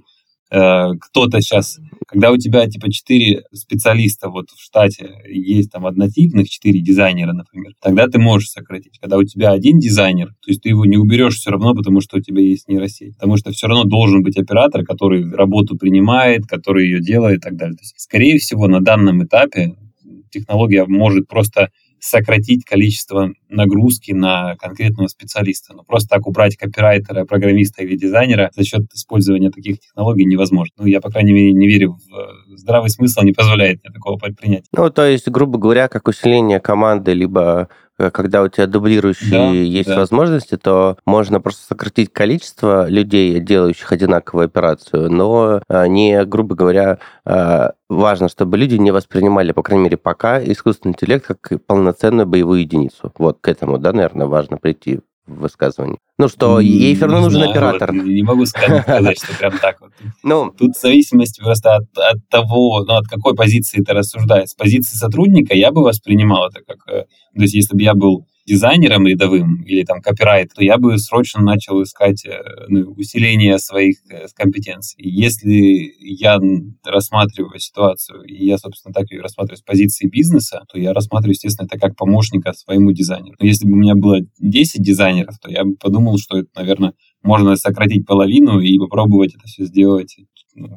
[0.52, 6.50] Э, кто-то сейчас, когда у тебя типа четыре специалиста вот в штате, есть там однотипных,
[6.50, 8.98] четыре дизайнера, например, тогда ты можешь сократить.
[9.00, 12.18] Когда у тебя один дизайнер, то есть ты его не уберешь все равно, потому что
[12.18, 13.16] у тебя есть нейросеть.
[13.16, 17.56] Потому что все равно должен быть оператор, который работу принимает, который ее делает и так
[17.56, 17.76] далее.
[17.76, 19.76] То есть, скорее всего, на данном этапе
[20.32, 25.74] технология может просто сократить количество нагрузки на конкретного специалиста.
[25.74, 30.74] Но просто так убрать копирайтера, программиста или дизайнера за счет использования таких технологий невозможно.
[30.78, 34.18] Ну, я, по крайней мере, не верю в э, здравый смысл, не позволяет мне такого
[34.18, 34.66] предпринять.
[34.72, 37.70] Ну, то есть, грубо говоря, как усиление команды, либо
[38.12, 39.98] когда у тебя дублирующие да, есть да.
[39.98, 47.00] возможности, то можно просто сократить количество людей, делающих одинаковую операцию, но э, не, грубо говоря,
[47.26, 52.62] э, важно, чтобы люди не воспринимали, по крайней мере, пока искусственный интеллект как полноценную боевую
[52.62, 53.12] единицу.
[53.18, 56.00] Вот к этому, да, наверное, важно прийти в высказывании.
[56.20, 57.94] Ну что, ей все равно нужен знаю, оператор.
[57.94, 59.92] Вот, не могу сказать, что прям так вот.
[60.22, 64.50] Ну, Тут в зависимости просто от, от того, ну, от какой позиции ты рассуждаешь.
[64.50, 66.86] С позиции сотрудника я бы воспринимал это как...
[66.86, 67.06] То
[67.42, 71.82] есть если бы я был дизайнером рядовым или там копирайт, то я бы срочно начал
[71.84, 74.98] искать э, ну, усиление своих э, компетенций.
[75.00, 76.40] Если я
[76.84, 81.68] рассматриваю ситуацию, и я, собственно, так ее рассматриваю с позиции бизнеса, то я рассматриваю, естественно,
[81.68, 83.36] это как помощника своему дизайнеру.
[83.40, 86.94] Но если бы у меня было 10 дизайнеров, то я бы подумал, что это, наверное,
[87.22, 90.18] можно сократить половину и попробовать это все сделать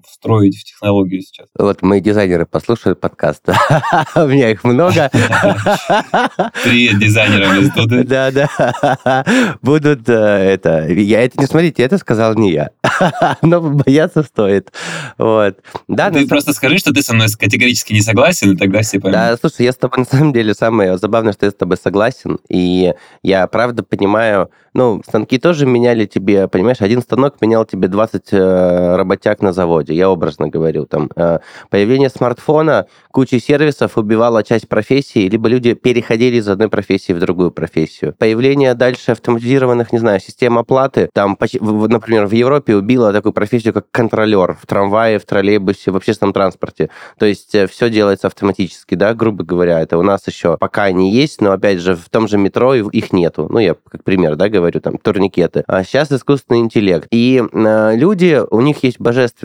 [0.07, 1.47] встроить в технологию сейчас.
[1.59, 3.49] Вот мои дизайнеры послушают подкаст.
[4.15, 5.11] У меня их много.
[6.65, 8.05] Привет дизайнерам из Дуды.
[8.05, 9.25] Да, да.
[9.63, 10.87] Будут э, это...
[10.89, 12.71] Я это не смотрите, это сказал не я.
[13.43, 14.73] Но бояться стоит.
[15.19, 15.59] Вот.
[15.89, 19.19] Да, Ты просто скажи, что ты со мной категорически не согласен, и тогда все поймут.
[19.19, 22.39] Да, слушай, я с тобой на самом деле самое забавное, что я с тобой согласен.
[22.49, 28.33] И я правда понимаю, ну, станки тоже меняли тебе, понимаешь, один станок менял тебе 20
[28.33, 29.62] э, работяг на заводе,
[29.93, 30.87] я образно говорю.
[30.87, 31.39] Там, э,
[31.71, 37.51] появление смартфона, куча сервисов убивало часть профессии, либо люди переходили из одной профессии в другую
[37.51, 38.15] профессию.
[38.19, 43.87] Появление дальше автоматизированных, не знаю, систем оплаты, там, например, в Европе убило такую профессию, как
[43.91, 46.91] контролер в трамвае, в троллейбусе, в общественном транспорте.
[47.19, 49.81] То есть э, все делается автоматически, да, грубо говоря.
[49.81, 53.13] Это у нас еще пока не есть, но, опять же, в том же метро их
[53.13, 53.47] нету.
[53.51, 55.65] Ну, я как пример, да, говорю там, турникеты.
[55.67, 57.07] А сейчас искусственный интеллект.
[57.11, 58.99] И э, люди, у них есть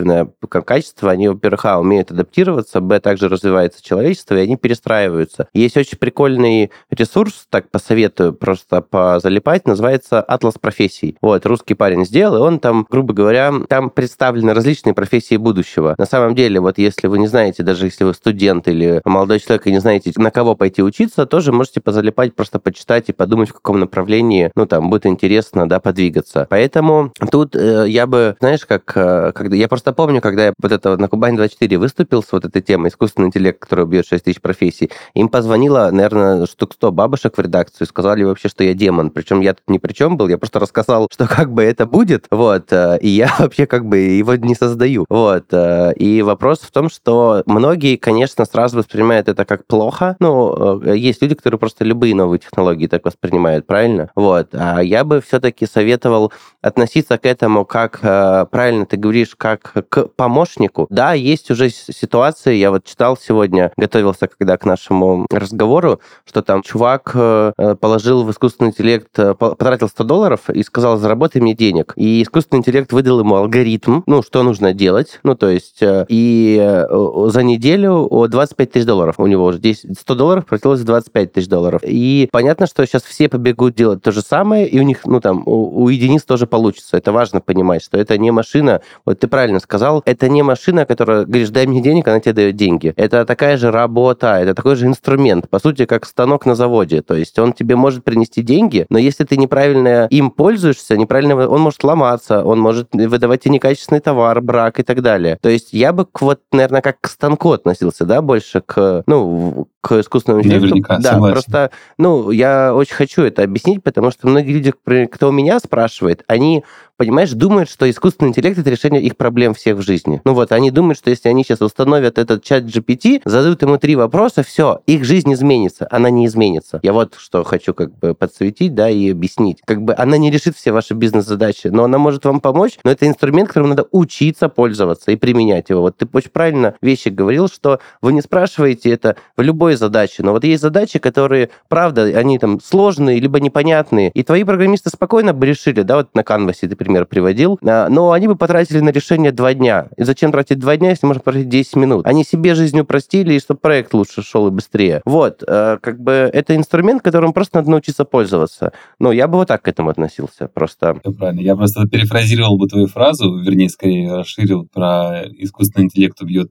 [0.08, 0.28] божественное
[0.62, 5.48] качество, они, во-первых, а, умеют адаптироваться, б, также развивается человечество, и они перестраиваются.
[5.54, 11.16] Есть очень прикольный ресурс, так посоветую просто позалипать, называется «Атлас профессий».
[11.20, 15.94] Вот, русский парень сделал, и он там, грубо говоря, там представлены различные профессии будущего.
[15.98, 19.66] На самом деле, вот если вы не знаете, даже если вы студент или молодой человек
[19.66, 23.54] и не знаете, на кого пойти учиться, тоже можете позалипать, просто почитать и подумать, в
[23.54, 26.46] каком направлении, ну, там, будет интересно, да, подвигаться.
[26.50, 30.70] Поэтому тут э, я бы, знаешь, как, э, когда я просто помню, когда я вот
[30.70, 34.40] это на Кубань 24 выступил с вот этой темой искусственный интеллект, который убьет 6 тысяч
[34.40, 39.10] профессий, им позвонило, наверное, штук 100 бабушек в редакцию, сказали вообще, что я демон.
[39.10, 42.26] Причем я тут ни при чем был, я просто рассказал, что как бы это будет,
[42.30, 45.04] вот, э, и я вообще как бы его не создаю.
[45.08, 50.14] Вот, э, и вопрос в том, что многие, конечно, сразу воспринимают это как плохо.
[50.20, 54.12] Ну, э, есть люди, которые просто любые новые технологии так воспринимают, правильно?
[54.14, 56.32] Вот, а я бы все-таки советовал
[56.62, 60.86] относиться к этому как, правильно ты говоришь, как к помощнику.
[60.90, 66.62] Да, есть уже ситуации, я вот читал сегодня, готовился когда к нашему разговору, что там
[66.62, 71.92] чувак э, положил в искусственный интеллект, э, потратил 100 долларов и сказал, заработай мне денег.
[71.96, 76.86] И искусственный интеллект выдал ему алгоритм, ну, что нужно делать, ну, то есть, и
[77.26, 81.48] за неделю 25 тысяч долларов у него уже 10, 100 долларов превратилось в 25 тысяч
[81.48, 81.82] долларов.
[81.84, 85.42] И понятно, что сейчас все побегут делать то же самое, и у них, ну, там,
[85.46, 86.96] у, у единиц тоже получится.
[86.96, 88.82] Это важно понимать, что это не машина.
[89.04, 92.32] Вот ты правильно сказал, сказал, это не машина, которая, говоришь, дай мне денег, она тебе
[92.32, 92.92] дает деньги.
[92.96, 97.00] Это такая же работа, это такой же инструмент, по сути, как станок на заводе.
[97.00, 101.60] То есть он тебе может принести деньги, но если ты неправильно им пользуешься, неправильно, он
[101.60, 105.38] может ломаться, он может выдавать тебе некачественный товар, брак и так далее.
[105.40, 110.00] То есть я бы вот, наверное, как к станку относился, да, больше к, ну, к
[110.00, 110.66] искусственному интеллекту.
[110.66, 111.32] Наверняка, да, согласен.
[111.32, 116.24] просто, ну, я очень хочу это объяснить, потому что многие люди, кто у меня спрашивает,
[116.26, 116.64] они
[116.98, 120.20] понимаешь, думают, что искусственный интеллект— это решение их проблем всех в жизни.
[120.24, 123.94] Ну вот, они думают, что если они сейчас установят этот чат GPT, задают ему три
[123.94, 125.86] вопроса, все, их жизнь изменится.
[125.90, 126.80] Она не изменится.
[126.82, 129.60] Я вот что хочу как бы подсветить, да, и объяснить.
[129.64, 133.06] Как бы она не решит все ваши бизнес-задачи, но она может вам помочь, но это
[133.06, 135.82] инструмент, которым надо учиться пользоваться и применять его.
[135.82, 140.32] Вот ты очень правильно вещи говорил, что вы не спрашиваете это в любой задаче, но
[140.32, 145.46] вот есть задачи, которые, правда, они там сложные, либо непонятные, и твои программисты спокойно бы
[145.46, 149.32] решили, да, вот на канвасе ты пример приводил, а, но они бы потратили на решение
[149.32, 149.88] два дня.
[149.96, 152.06] И зачем тратить два дня, если можно потратить 10 минут?
[152.06, 155.02] Они себе жизнь упростили, и чтобы проект лучше шел и быстрее.
[155.04, 158.72] Вот, э, как бы это инструмент, которым просто надо научиться пользоваться.
[158.98, 160.98] Но я бы вот так к этому относился, просто.
[161.02, 161.40] Все правильно.
[161.40, 166.50] Я просто перефразировал бы твою фразу, вернее, скорее расширил про искусственный интеллект убьет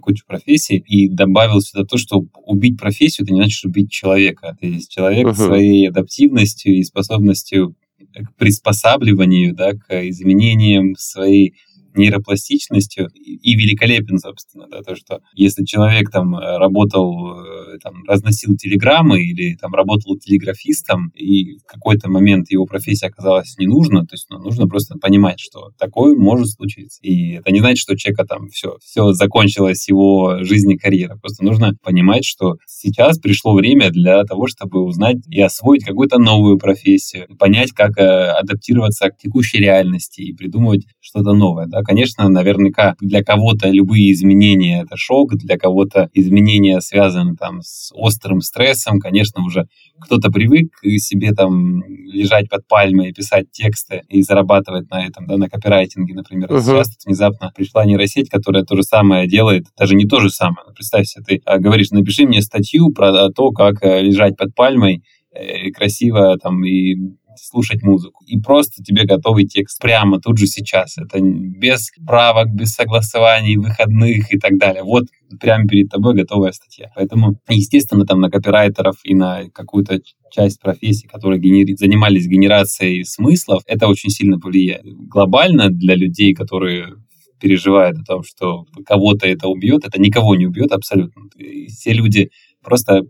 [0.00, 4.56] кучу профессий и добавил сюда то, что убить профессию, это не значит убить человека.
[4.60, 5.34] То есть человек uh-huh.
[5.34, 7.74] своей адаптивностью и способностью
[8.14, 11.54] к приспосабливанию, да, к изменениям своей
[11.98, 18.56] нейропластичностью и великолепен, собственно, да, то, что если человек там э, работал, э, там, разносил
[18.56, 24.14] телеграммы или там работал телеграфистом, и в какой-то момент его профессия оказалась не нужна, то
[24.14, 27.00] есть ну, нужно просто понимать, что такое может случиться.
[27.02, 31.16] И это не значит, что человека там все, все закончилось, его жизнь и карьера.
[31.16, 36.58] Просто нужно понимать, что сейчас пришло время для того, чтобы узнать и освоить какую-то новую
[36.58, 41.66] профессию, понять, как э, адаптироваться к текущей реальности и придумывать что-то новое.
[41.66, 41.82] Да?
[41.88, 48.42] Конечно, наверняка для кого-то любые изменения— это шок, для кого-то изменения связаны там с острым
[48.42, 49.00] стрессом.
[49.00, 49.68] Конечно, уже
[49.98, 50.66] кто-то привык
[50.98, 56.12] себе там лежать под пальмой и писать тексты и зарабатывать на этом, да, на копирайтинге,
[56.12, 56.50] например.
[56.50, 56.60] Uh-huh.
[56.60, 60.66] Сейчас тут внезапно пришла нейросеть, которая то же самое делает, даже не то же самое.
[60.74, 65.02] Представь себе, ты а, говоришь, напиши мне статью про то, как э, лежать под пальмой,
[65.32, 66.96] э, красиво там и
[67.44, 68.24] слушать музыку.
[68.26, 70.98] И просто тебе готовый текст прямо тут же сейчас.
[70.98, 74.82] Это без правок, без согласований, выходных и так далее.
[74.82, 75.04] Вот
[75.40, 76.90] прямо перед тобой готовая статья.
[76.94, 81.74] Поэтому, естественно, там на копирайтеров и на какую-то часть профессий, которые генери...
[81.74, 84.84] занимались генерацией смыслов, это очень сильно повлияет.
[84.84, 86.94] Глобально для людей, которые
[87.40, 91.22] переживают о том, что кого-то это убьет, это никого не убьет абсолютно.
[91.68, 92.30] Все люди
[92.62, 93.02] просто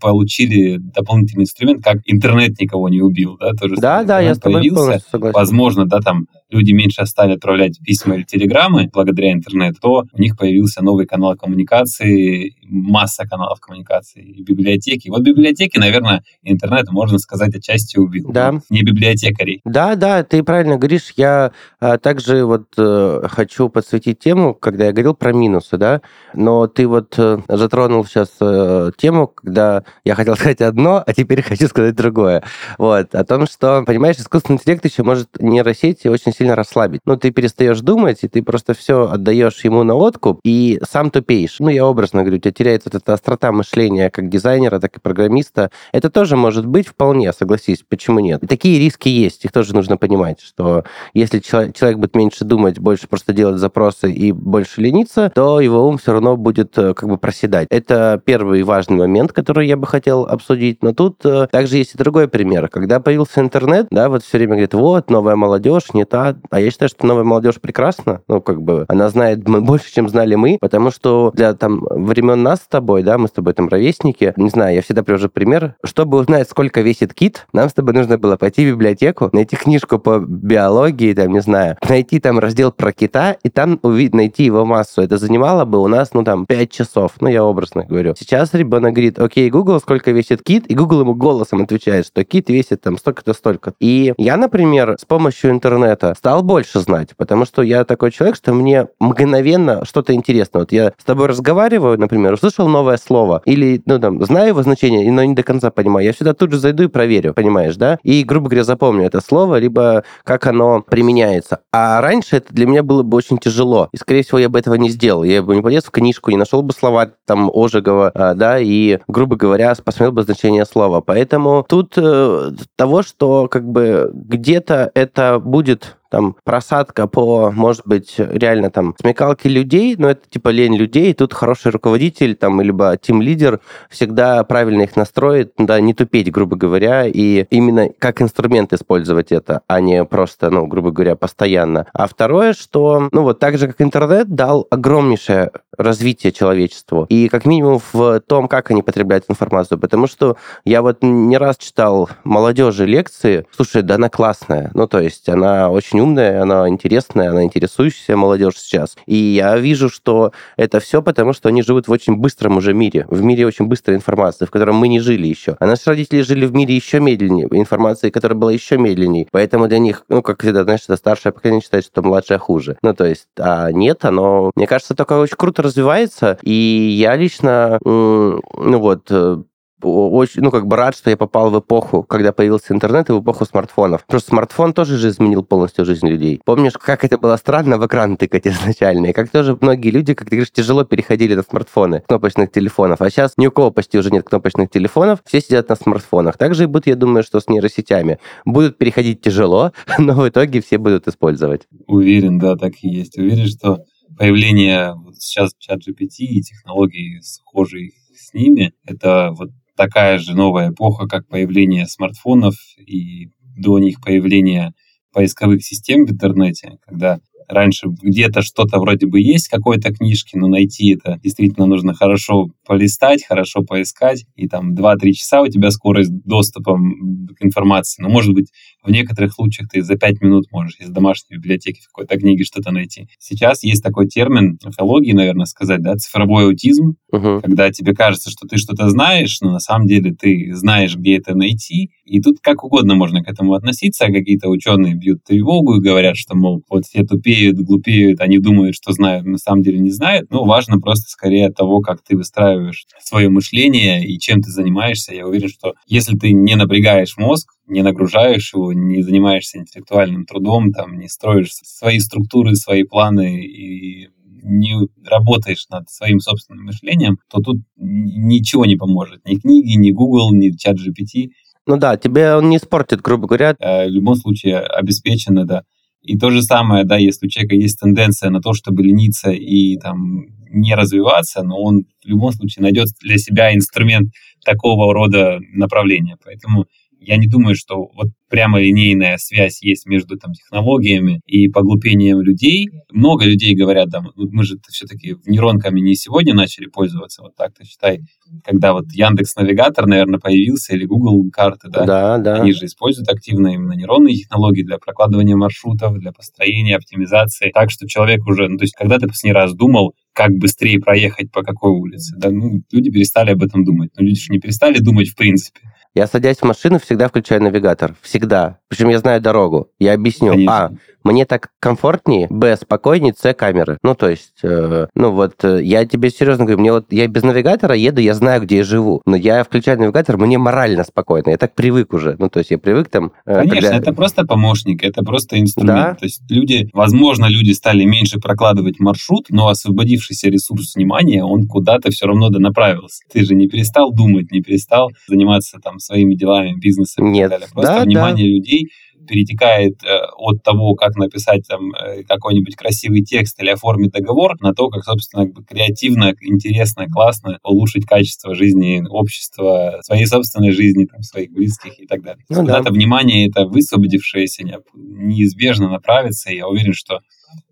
[0.00, 4.60] получили дополнительный инструмент, как интернет никого не убил, да, тоже да, да, я с тобой
[4.60, 5.34] появился, согласен.
[5.34, 10.36] возможно, да, там люди меньше стали отправлять письма или телеграммы благодаря интернету, то у них
[10.36, 15.08] появился новый канал коммуникации, масса каналов коммуникации и библиотеки.
[15.08, 18.30] Вот библиотеки, наверное, интернет, можно сказать, отчасти убил.
[18.30, 18.60] Да.
[18.70, 19.60] Не библиотекарей.
[19.64, 21.12] Да, да, ты правильно говоришь.
[21.16, 26.00] Я а, также вот а, хочу подсветить тему, когда я говорил про минусы, да,
[26.34, 31.42] но ты вот а, затронул сейчас а, тему, когда я хотел сказать одно, а теперь
[31.42, 32.42] хочу сказать другое.
[32.78, 37.00] Вот, о том, что, понимаешь, искусственный интеллект еще может нейросети очень сильно расслабить.
[37.04, 41.56] Ну, ты перестаешь думать, и ты просто все отдаешь ему на лодку, и сам тупеешь.
[41.58, 45.00] Ну, я образно говорю, у тебя теряется вот эта острота мышления как дизайнера, так и
[45.00, 45.70] программиста.
[45.92, 48.42] Это тоже может быть вполне, согласись, почему нет?
[48.42, 50.84] И такие риски есть, их тоже нужно понимать, что
[51.14, 55.98] если человек будет меньше думать, больше просто делать запросы и больше лениться, то его ум
[55.98, 57.68] все равно будет э, как бы проседать.
[57.70, 60.82] Это первый важный момент, который я бы хотел обсудить.
[60.82, 62.68] Но тут э, также есть и другой пример.
[62.68, 66.70] Когда появился интернет, да, вот все время говорят, вот, новая молодежь, не та, а я
[66.70, 68.22] считаю, что новая молодежь прекрасна.
[68.28, 72.60] Ну, как бы, она знает больше, чем знали мы, потому что для там времен нас
[72.60, 75.74] с тобой, да, мы с тобой там ровесники, не знаю, я всегда привожу пример.
[75.84, 79.98] Чтобы узнать, сколько весит кит, нам с тобой нужно было пойти в библиотеку, найти книжку
[79.98, 84.64] по биологии, там, не знаю, найти там раздел про кита, и там увидеть, найти его
[84.64, 85.02] массу.
[85.02, 87.12] Это занимало бы у нас, ну, там, 5 часов.
[87.20, 88.14] Ну, я образно говорю.
[88.18, 92.48] Сейчас ребенок говорит, окей, Google, сколько весит кит, и Google ему голосом отвечает, что кит
[92.48, 93.74] весит там столько-то, столько.
[93.80, 98.52] И я, например, с помощью интернета стал больше знать, потому что я такой человек, что
[98.52, 100.60] мне мгновенно что-то интересно.
[100.60, 105.10] Вот я с тобой разговариваю, например, услышал новое слово, или, ну, там, знаю его значение,
[105.12, 106.06] но не до конца понимаю.
[106.06, 107.98] Я сюда тут же зайду и проверю, понимаешь, да?
[108.02, 111.60] И, грубо говоря, запомню это слово, либо как оно применяется.
[111.72, 113.88] А раньше это для меня было бы очень тяжело.
[113.92, 115.24] И, скорее всего, я бы этого не сделал.
[115.24, 118.98] Я бы не полез в книжку, не нашел бы слова там Ожегова, а, да, и,
[119.08, 121.00] грубо говоря, посмотрел бы значение слова.
[121.00, 128.14] Поэтому тут э, того, что как бы где-то это будет там просадка по, может быть,
[128.18, 133.60] реально там смекалке людей, но это типа лень людей, тут хороший руководитель там, либо тим-лидер
[133.90, 139.62] всегда правильно их настроит, да, не тупеть, грубо говоря, и именно как инструмент использовать это,
[139.66, 141.86] а не просто, ну, грубо говоря, постоянно.
[141.92, 147.44] А второе, что, ну, вот так же, как интернет дал огромнейшее развитие человечеству, и как
[147.46, 152.86] минимум в том, как они потребляют информацию, потому что я вот не раз читал молодежи
[152.86, 158.16] лекции, слушай, да она классная, ну, то есть она очень умная, она интересная, она интересующаяся
[158.16, 158.96] молодежь сейчас.
[159.06, 163.06] И я вижу, что это все потому, что они живут в очень быстром уже мире,
[163.08, 165.56] в мире очень быстрой информации, в котором мы не жили еще.
[165.58, 169.26] А наши родители жили в мире еще медленнее, информации, которая была еще медленнее.
[169.30, 172.76] Поэтому для них, ну, как всегда, знаешь, это старшее поколение считает, что младшее хуже.
[172.82, 176.38] Ну, то есть, а нет, оно, мне кажется, только очень круто развивается.
[176.42, 178.40] И я лично, ну
[178.78, 179.36] вот, э,
[179.82, 183.20] очень, ну, как бы рад, что я попал в эпоху, когда появился интернет, и в
[183.20, 184.06] эпоху смартфонов.
[184.06, 186.40] Просто смартфон тоже же изменил полностью жизнь людей.
[186.44, 189.06] Помнишь, как это было странно в экран тыкать изначально?
[189.06, 193.02] И как тоже многие люди, как ты говоришь, тяжело переходили на смартфоны, кнопочных телефонов.
[193.02, 196.38] А сейчас ни у кого почти уже нет кнопочных телефонов, все сидят на смартфонах.
[196.38, 198.18] Также и будет, я думаю, что с нейросетями.
[198.44, 201.62] Будут переходить тяжело, но в итоге все будут использовать.
[201.86, 203.18] Уверен, да, так и есть.
[203.18, 203.84] Уверен, что
[204.16, 210.70] появление вот сейчас чат GPT и технологий, схожие с ними, это вот такая же новая
[210.70, 214.72] эпоха, как появление смартфонов и до них появление
[215.12, 220.94] поисковых систем в интернете, когда раньше где-то что-то вроде бы есть какой-то книжки, но найти
[220.94, 226.76] это действительно нужно хорошо полистать, хорошо поискать, и там 2-3 часа у тебя скорость доступа
[226.76, 228.02] к информации.
[228.02, 228.50] Но, может быть,
[228.82, 232.72] в некоторых случаях ты за 5 минут можешь из домашней библиотеки в какой-то книге что-то
[232.72, 233.08] найти.
[233.18, 237.40] Сейчас есть такой термин, эфологии, наверное, сказать, да, цифровой аутизм, угу.
[237.40, 241.34] когда тебе кажется, что ты что-то знаешь, но на самом деле ты знаешь, где это
[241.34, 241.90] найти.
[242.04, 244.06] И тут как угодно можно к этому относиться.
[244.06, 248.92] Какие-то ученые бьют тревогу и говорят, что, мол, вот все тупеют, глупеют, они думают, что
[248.92, 250.30] знают, на самом деле не знают.
[250.30, 255.14] Ну, важно просто скорее от того, как ты выстраиваешь свое мышление и чем ты занимаешься.
[255.14, 260.70] Я уверен, что если ты не напрягаешь мозг, не нагружаешь его, не занимаешься интеллектуальным трудом,
[260.72, 264.08] там, не строишь свои структуры, свои планы и
[264.46, 264.74] не
[265.04, 269.26] работаешь над своим собственным мышлением, то тут ничего не поможет.
[269.26, 271.30] Ни книги, ни Google, ни чат GPT.
[271.66, 273.56] Ну да, тебе он не испортит, грубо говоря.
[273.58, 275.62] Э, в любом случае обеспечено, да.
[276.02, 279.76] И то же самое, да, если у человека есть тенденция на то, чтобы лениться и
[279.76, 284.12] там не развиваться, но он в любом случае найдет для себя инструмент
[284.44, 286.16] такого рода направления.
[286.24, 286.66] Поэтому
[286.98, 292.68] я не думаю, что вот прямо линейная связь есть между там, технологиями и поглупением людей.
[292.90, 298.00] Много людей говорят, да, мы же все-таки нейронками не сегодня начали пользоваться, вот так-то считай,
[298.44, 302.42] когда вот Яндекс Навигатор, наверное, появился, или Google карты, да, да, да.
[302.42, 307.50] они же используют активно именно нейронные технологии для прокладывания маршрутов, для построения, оптимизации.
[307.54, 311.30] Так что человек уже, ну, то есть когда ты последний раз думал, как быстрее проехать
[311.30, 313.90] по какой улице, да, ну, люди перестали об этом думать.
[313.96, 315.60] Но люди же не перестали думать в принципе.
[315.96, 317.96] Я, садясь в машину, всегда включаю навигатор.
[318.02, 318.58] Всегда.
[318.68, 319.70] Причем я знаю дорогу.
[319.78, 320.32] Я объясню.
[320.32, 320.66] Конечно.
[320.66, 320.70] А,
[321.06, 323.78] мне так комфортнее, б, спокойнее, с, камеры.
[323.82, 327.22] Ну, то есть, э, ну вот, э, я тебе серьезно говорю, мне вот, я без
[327.22, 331.36] навигатора еду, я знаю, где я живу, но я включаю навигатор, мне морально спокойно, я
[331.36, 333.12] так привык уже, ну, то есть, я привык там...
[333.24, 333.76] Э, Конечно, когда...
[333.76, 335.76] это просто помощник, это просто инструмент.
[335.76, 335.94] Да?
[335.94, 341.90] То есть, люди, возможно, люди стали меньше прокладывать маршрут, но освободившийся ресурс внимания, он куда-то
[341.90, 343.04] все равно донаправился.
[343.12, 347.26] Ты же не перестал думать, не перестал заниматься там своими делами, бизнесом Нет.
[347.26, 347.48] и так далее.
[347.52, 348.36] Просто да, внимание да.
[348.36, 348.68] людей
[349.06, 354.52] перетекает э, от того, как написать там э, какой-нибудь красивый текст или оформить договор, на
[354.52, 361.30] то, как, собственно, креативно, интересно, классно улучшить качество жизни общества, своей собственной жизни, там, своих
[361.30, 362.24] близких и так далее.
[362.28, 362.70] Ну, Куда-то да.
[362.70, 364.42] внимание это высвободившееся
[364.74, 367.00] неизбежно направится, и я уверен, что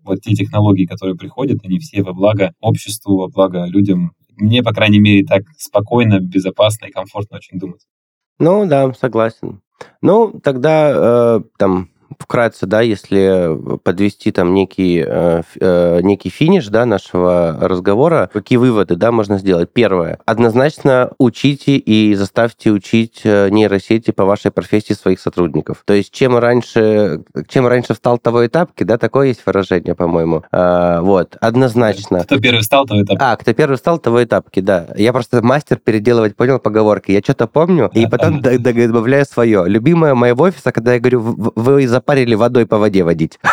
[0.03, 4.11] вот те технологии, которые приходят, они все во благо обществу, во благо людям.
[4.37, 7.81] Мне, по крайней мере, так спокойно, безопасно и комфортно очень думать.
[8.39, 9.61] Ну да, согласен.
[10.01, 11.89] Ну, тогда э, там
[12.19, 18.95] вкратце, да, если подвести там некий, э, э, некий финиш, да, нашего разговора, какие выводы,
[18.95, 19.69] да, можно сделать?
[19.71, 20.19] Первое.
[20.25, 25.83] Однозначно учите и заставьте учить э, нейросети по вашей профессии своих сотрудников.
[25.85, 30.43] То есть чем раньше, чем раньше встал того этапки, да, такое есть выражение, по-моему.
[30.51, 32.23] А, вот, однозначно.
[32.23, 33.23] Кто первый встал, того этапки.
[33.23, 34.87] А, кто первый встал, того этапки, да.
[34.95, 37.11] Я просто мастер переделывать, понял, поговорки.
[37.11, 39.63] Я что-то помню, и потом добавляю свое.
[39.67, 41.21] Любимое моего офиса, когда я говорю,
[41.55, 43.39] вы за запарили водой по воде водить.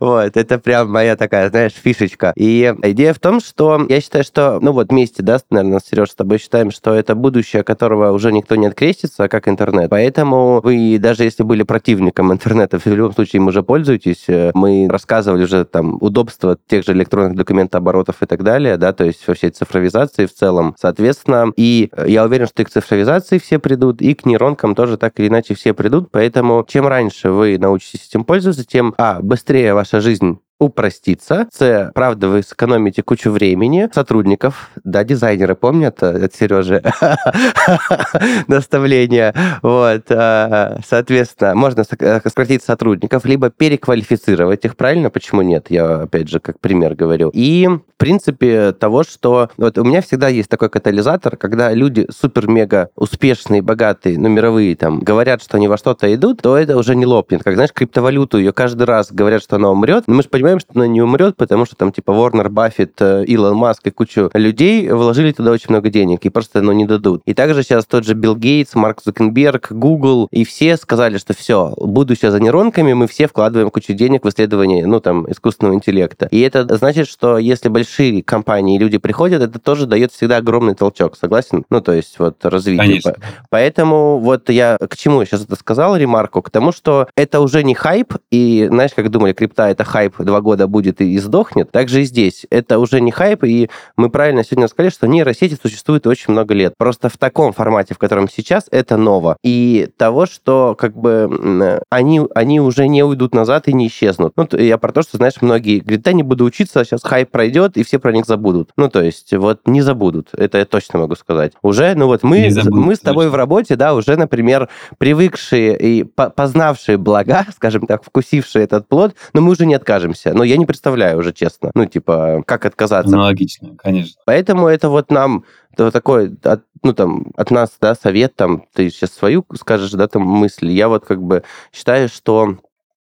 [0.00, 2.32] Вот, это прям моя такая, знаешь, фишечка.
[2.36, 6.14] И идея в том, что я считаю, что, ну вот вместе, да, наверное, Сереж, с
[6.14, 9.90] тобой считаем, что это будущее, которого уже никто не открестится, как интернет.
[9.90, 14.26] Поэтому вы, даже если были противником интернета, в любом случае им уже пользуетесь.
[14.54, 19.26] Мы рассказывали уже там удобства тех же электронных документооборотов и так далее, да, то есть
[19.26, 20.74] во всей цифровизации в целом.
[20.78, 25.18] Соответственно, и я уверен, что и к цифровизации все придут, и к нейронкам тоже так
[25.18, 30.00] или иначе все придут, поэтому чем раньше вы научитесь этим пользоваться, тем, а, быстрее ваша
[30.00, 31.46] жизнь упроститься.
[31.52, 33.88] С, правда, вы сэкономите кучу времени.
[33.94, 36.82] Сотрудников, да, дизайнеры помнят э, от Сережи
[38.48, 39.34] наставления.
[39.62, 45.10] Вот, э, соответственно, можно э, сократить сотрудников, либо переквалифицировать их, правильно?
[45.10, 45.66] Почему нет?
[45.70, 47.30] Я, опять же, как пример говорю.
[47.32, 49.50] И, в принципе, того, что...
[49.56, 55.00] Вот у меня всегда есть такой катализатор, когда люди супер-мега успешные, богатые, ну, мировые, там,
[55.00, 57.44] говорят, что они во что-то идут, то это уже не лопнет.
[57.44, 60.60] Как, знаешь, криптовалюту, ее каждый раз говорят, что она умрет, но мы же понимаем, понимаем,
[60.60, 64.30] что она не умрет, потому что там типа Warner Баффет, э, Илон Маск и кучу
[64.34, 67.22] людей вложили туда очень много денег и просто ну, не дадут.
[67.26, 71.74] И также сейчас тот же Билл Гейтс, Марк Зукенберг, Google и все сказали, что все,
[71.76, 76.28] будущее за нейронками, мы все вкладываем кучу денег в исследование, ну там, искусственного интеллекта.
[76.30, 80.74] И это значит, что если большие компании и люди приходят, это тоже дает всегда огромный
[80.74, 81.64] толчок, согласен?
[81.70, 82.86] Ну, то есть вот развитие.
[82.86, 83.14] Конечно.
[83.50, 86.40] Поэтому вот я к чему сейчас это сказал, ремарку?
[86.40, 90.37] К тому, что это уже не хайп, и знаешь, как думали, крипта это хайп два
[90.38, 92.46] два года будет и сдохнет, так же и здесь.
[92.50, 96.74] Это уже не хайп, и мы правильно сегодня сказали, что нейросети существуют очень много лет.
[96.78, 99.36] Просто в таком формате, в котором сейчас, это ново.
[99.42, 104.34] И того, что как бы они, они уже не уйдут назад и не исчезнут.
[104.36, 107.30] Ну, я про то, что, знаешь, многие говорят, да, не буду учиться, а сейчас хайп
[107.30, 108.70] пройдет, и все про них забудут.
[108.76, 110.28] Ну, то есть, вот не забудут.
[110.32, 111.52] Это я точно могу сказать.
[111.62, 113.32] Уже, ну вот мы, забудут, мы с тобой точно.
[113.32, 114.68] в работе, да, уже, например,
[114.98, 120.38] привыкшие и познавшие блага, скажем так, вкусившие этот плод, но мы уже не откажемся версия.
[120.38, 121.70] Но я не представляю уже, честно.
[121.74, 123.14] Ну, типа, как отказаться.
[123.14, 124.20] Аналогично, конечно.
[124.26, 128.90] Поэтому это вот нам это такой, от, ну, там, от нас, да, совет, там, ты
[128.90, 130.72] сейчас свою скажешь, да, там, мысли.
[130.72, 132.58] Я вот как бы считаю, что,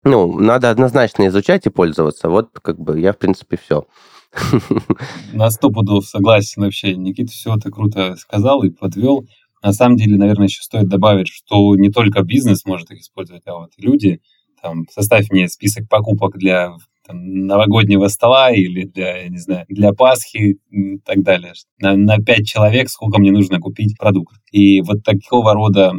[0.04, 2.28] ну, надо однозначно изучать и пользоваться.
[2.28, 3.86] Вот, как бы, я, в принципе, все.
[5.32, 6.94] На сто пудов согласен вообще.
[6.94, 9.26] Никита все это круто сказал и подвел.
[9.62, 13.54] На самом деле, наверное, еще стоит добавить, что не только бизнес может их использовать, а
[13.54, 14.20] вот люди.
[14.62, 16.76] Там, составь мне список покупок для
[17.10, 21.52] там, новогоднего стола или для, не знаю, для Пасхи и так далее.
[21.80, 24.38] На, на 5 человек сколько мне нужно купить продуктов.
[24.52, 25.92] И вот такого рода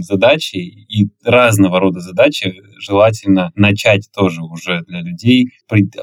[0.00, 5.48] задачи и разного рода задачи желательно начать тоже уже для людей,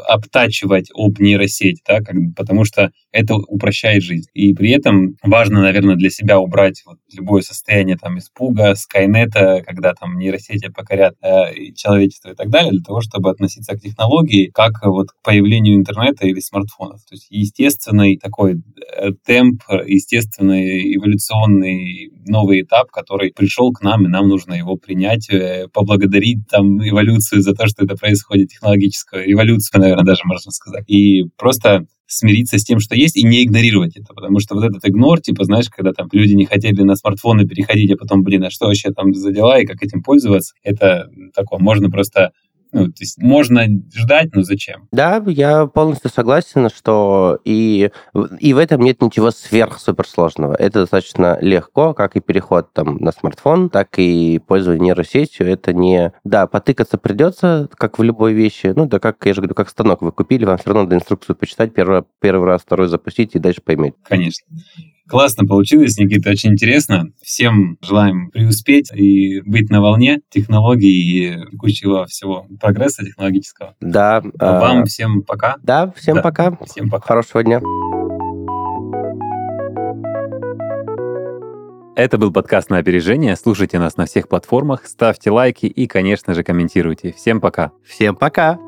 [0.07, 4.29] обтачивать об нейросеть, да, как, потому что это упрощает жизнь.
[4.33, 9.93] И при этом важно, наверное, для себя убрать вот любое состояние там испуга, скайнета, когда
[9.93, 14.73] там нейросети покорят э, человечество и так далее, для того, чтобы относиться к технологии как
[14.83, 17.01] вот к появлению интернета или смартфонов.
[17.05, 18.55] То есть естественный такой
[18.97, 25.29] э, темп, естественный эволюционный новый этап, который пришел к нам, и нам нужно его принять,
[25.29, 30.83] э, поблагодарить там эволюцию за то, что это происходит, технологическую эволюцию, наверное, даже можно сказать.
[30.87, 34.13] И просто смириться с тем, что есть, и не игнорировать это.
[34.13, 37.91] Потому что вот этот игнор, типа, знаешь, когда там люди не хотели на смартфоны переходить,
[37.91, 41.59] а потом, блин, а что вообще там за дела и как этим пользоваться, это такое,
[41.59, 42.31] можно просто
[42.75, 44.89] ну, то есть можно ждать, но зачем?
[44.91, 47.89] Да, я полностью согласен, что и,
[48.39, 50.55] и в этом нет ничего сверхсуперсложного.
[50.55, 55.47] Это достаточно легко, как и переход там на смартфон, так и пользование нейросетью.
[55.47, 56.11] Это не...
[56.25, 58.73] Да, потыкаться придется, как в любой вещи.
[58.75, 61.37] Ну, да, как я же говорю, как станок вы купили, вам все равно надо инструкцию
[61.37, 63.95] почитать, первый, первый раз, второй запустить и дальше поймете.
[64.03, 64.45] Конечно.
[65.07, 67.05] Классно получилось, Никита, очень интересно.
[67.21, 73.75] Всем желаем преуспеть и быть на волне технологий и текущего всего прогресса технологического.
[73.79, 74.23] Да.
[74.39, 74.85] А вам а...
[74.85, 75.57] всем пока.
[75.61, 76.21] Да, всем да.
[76.21, 76.57] пока.
[76.65, 77.07] Всем пока.
[77.07, 77.61] Хорошего дня.
[81.95, 83.35] Это был подкаст на опережение.
[83.37, 87.13] Слушайте нас на всех платформах, ставьте лайки и, конечно же, комментируйте.
[87.13, 87.71] Всем пока.
[87.85, 88.59] Всем пока.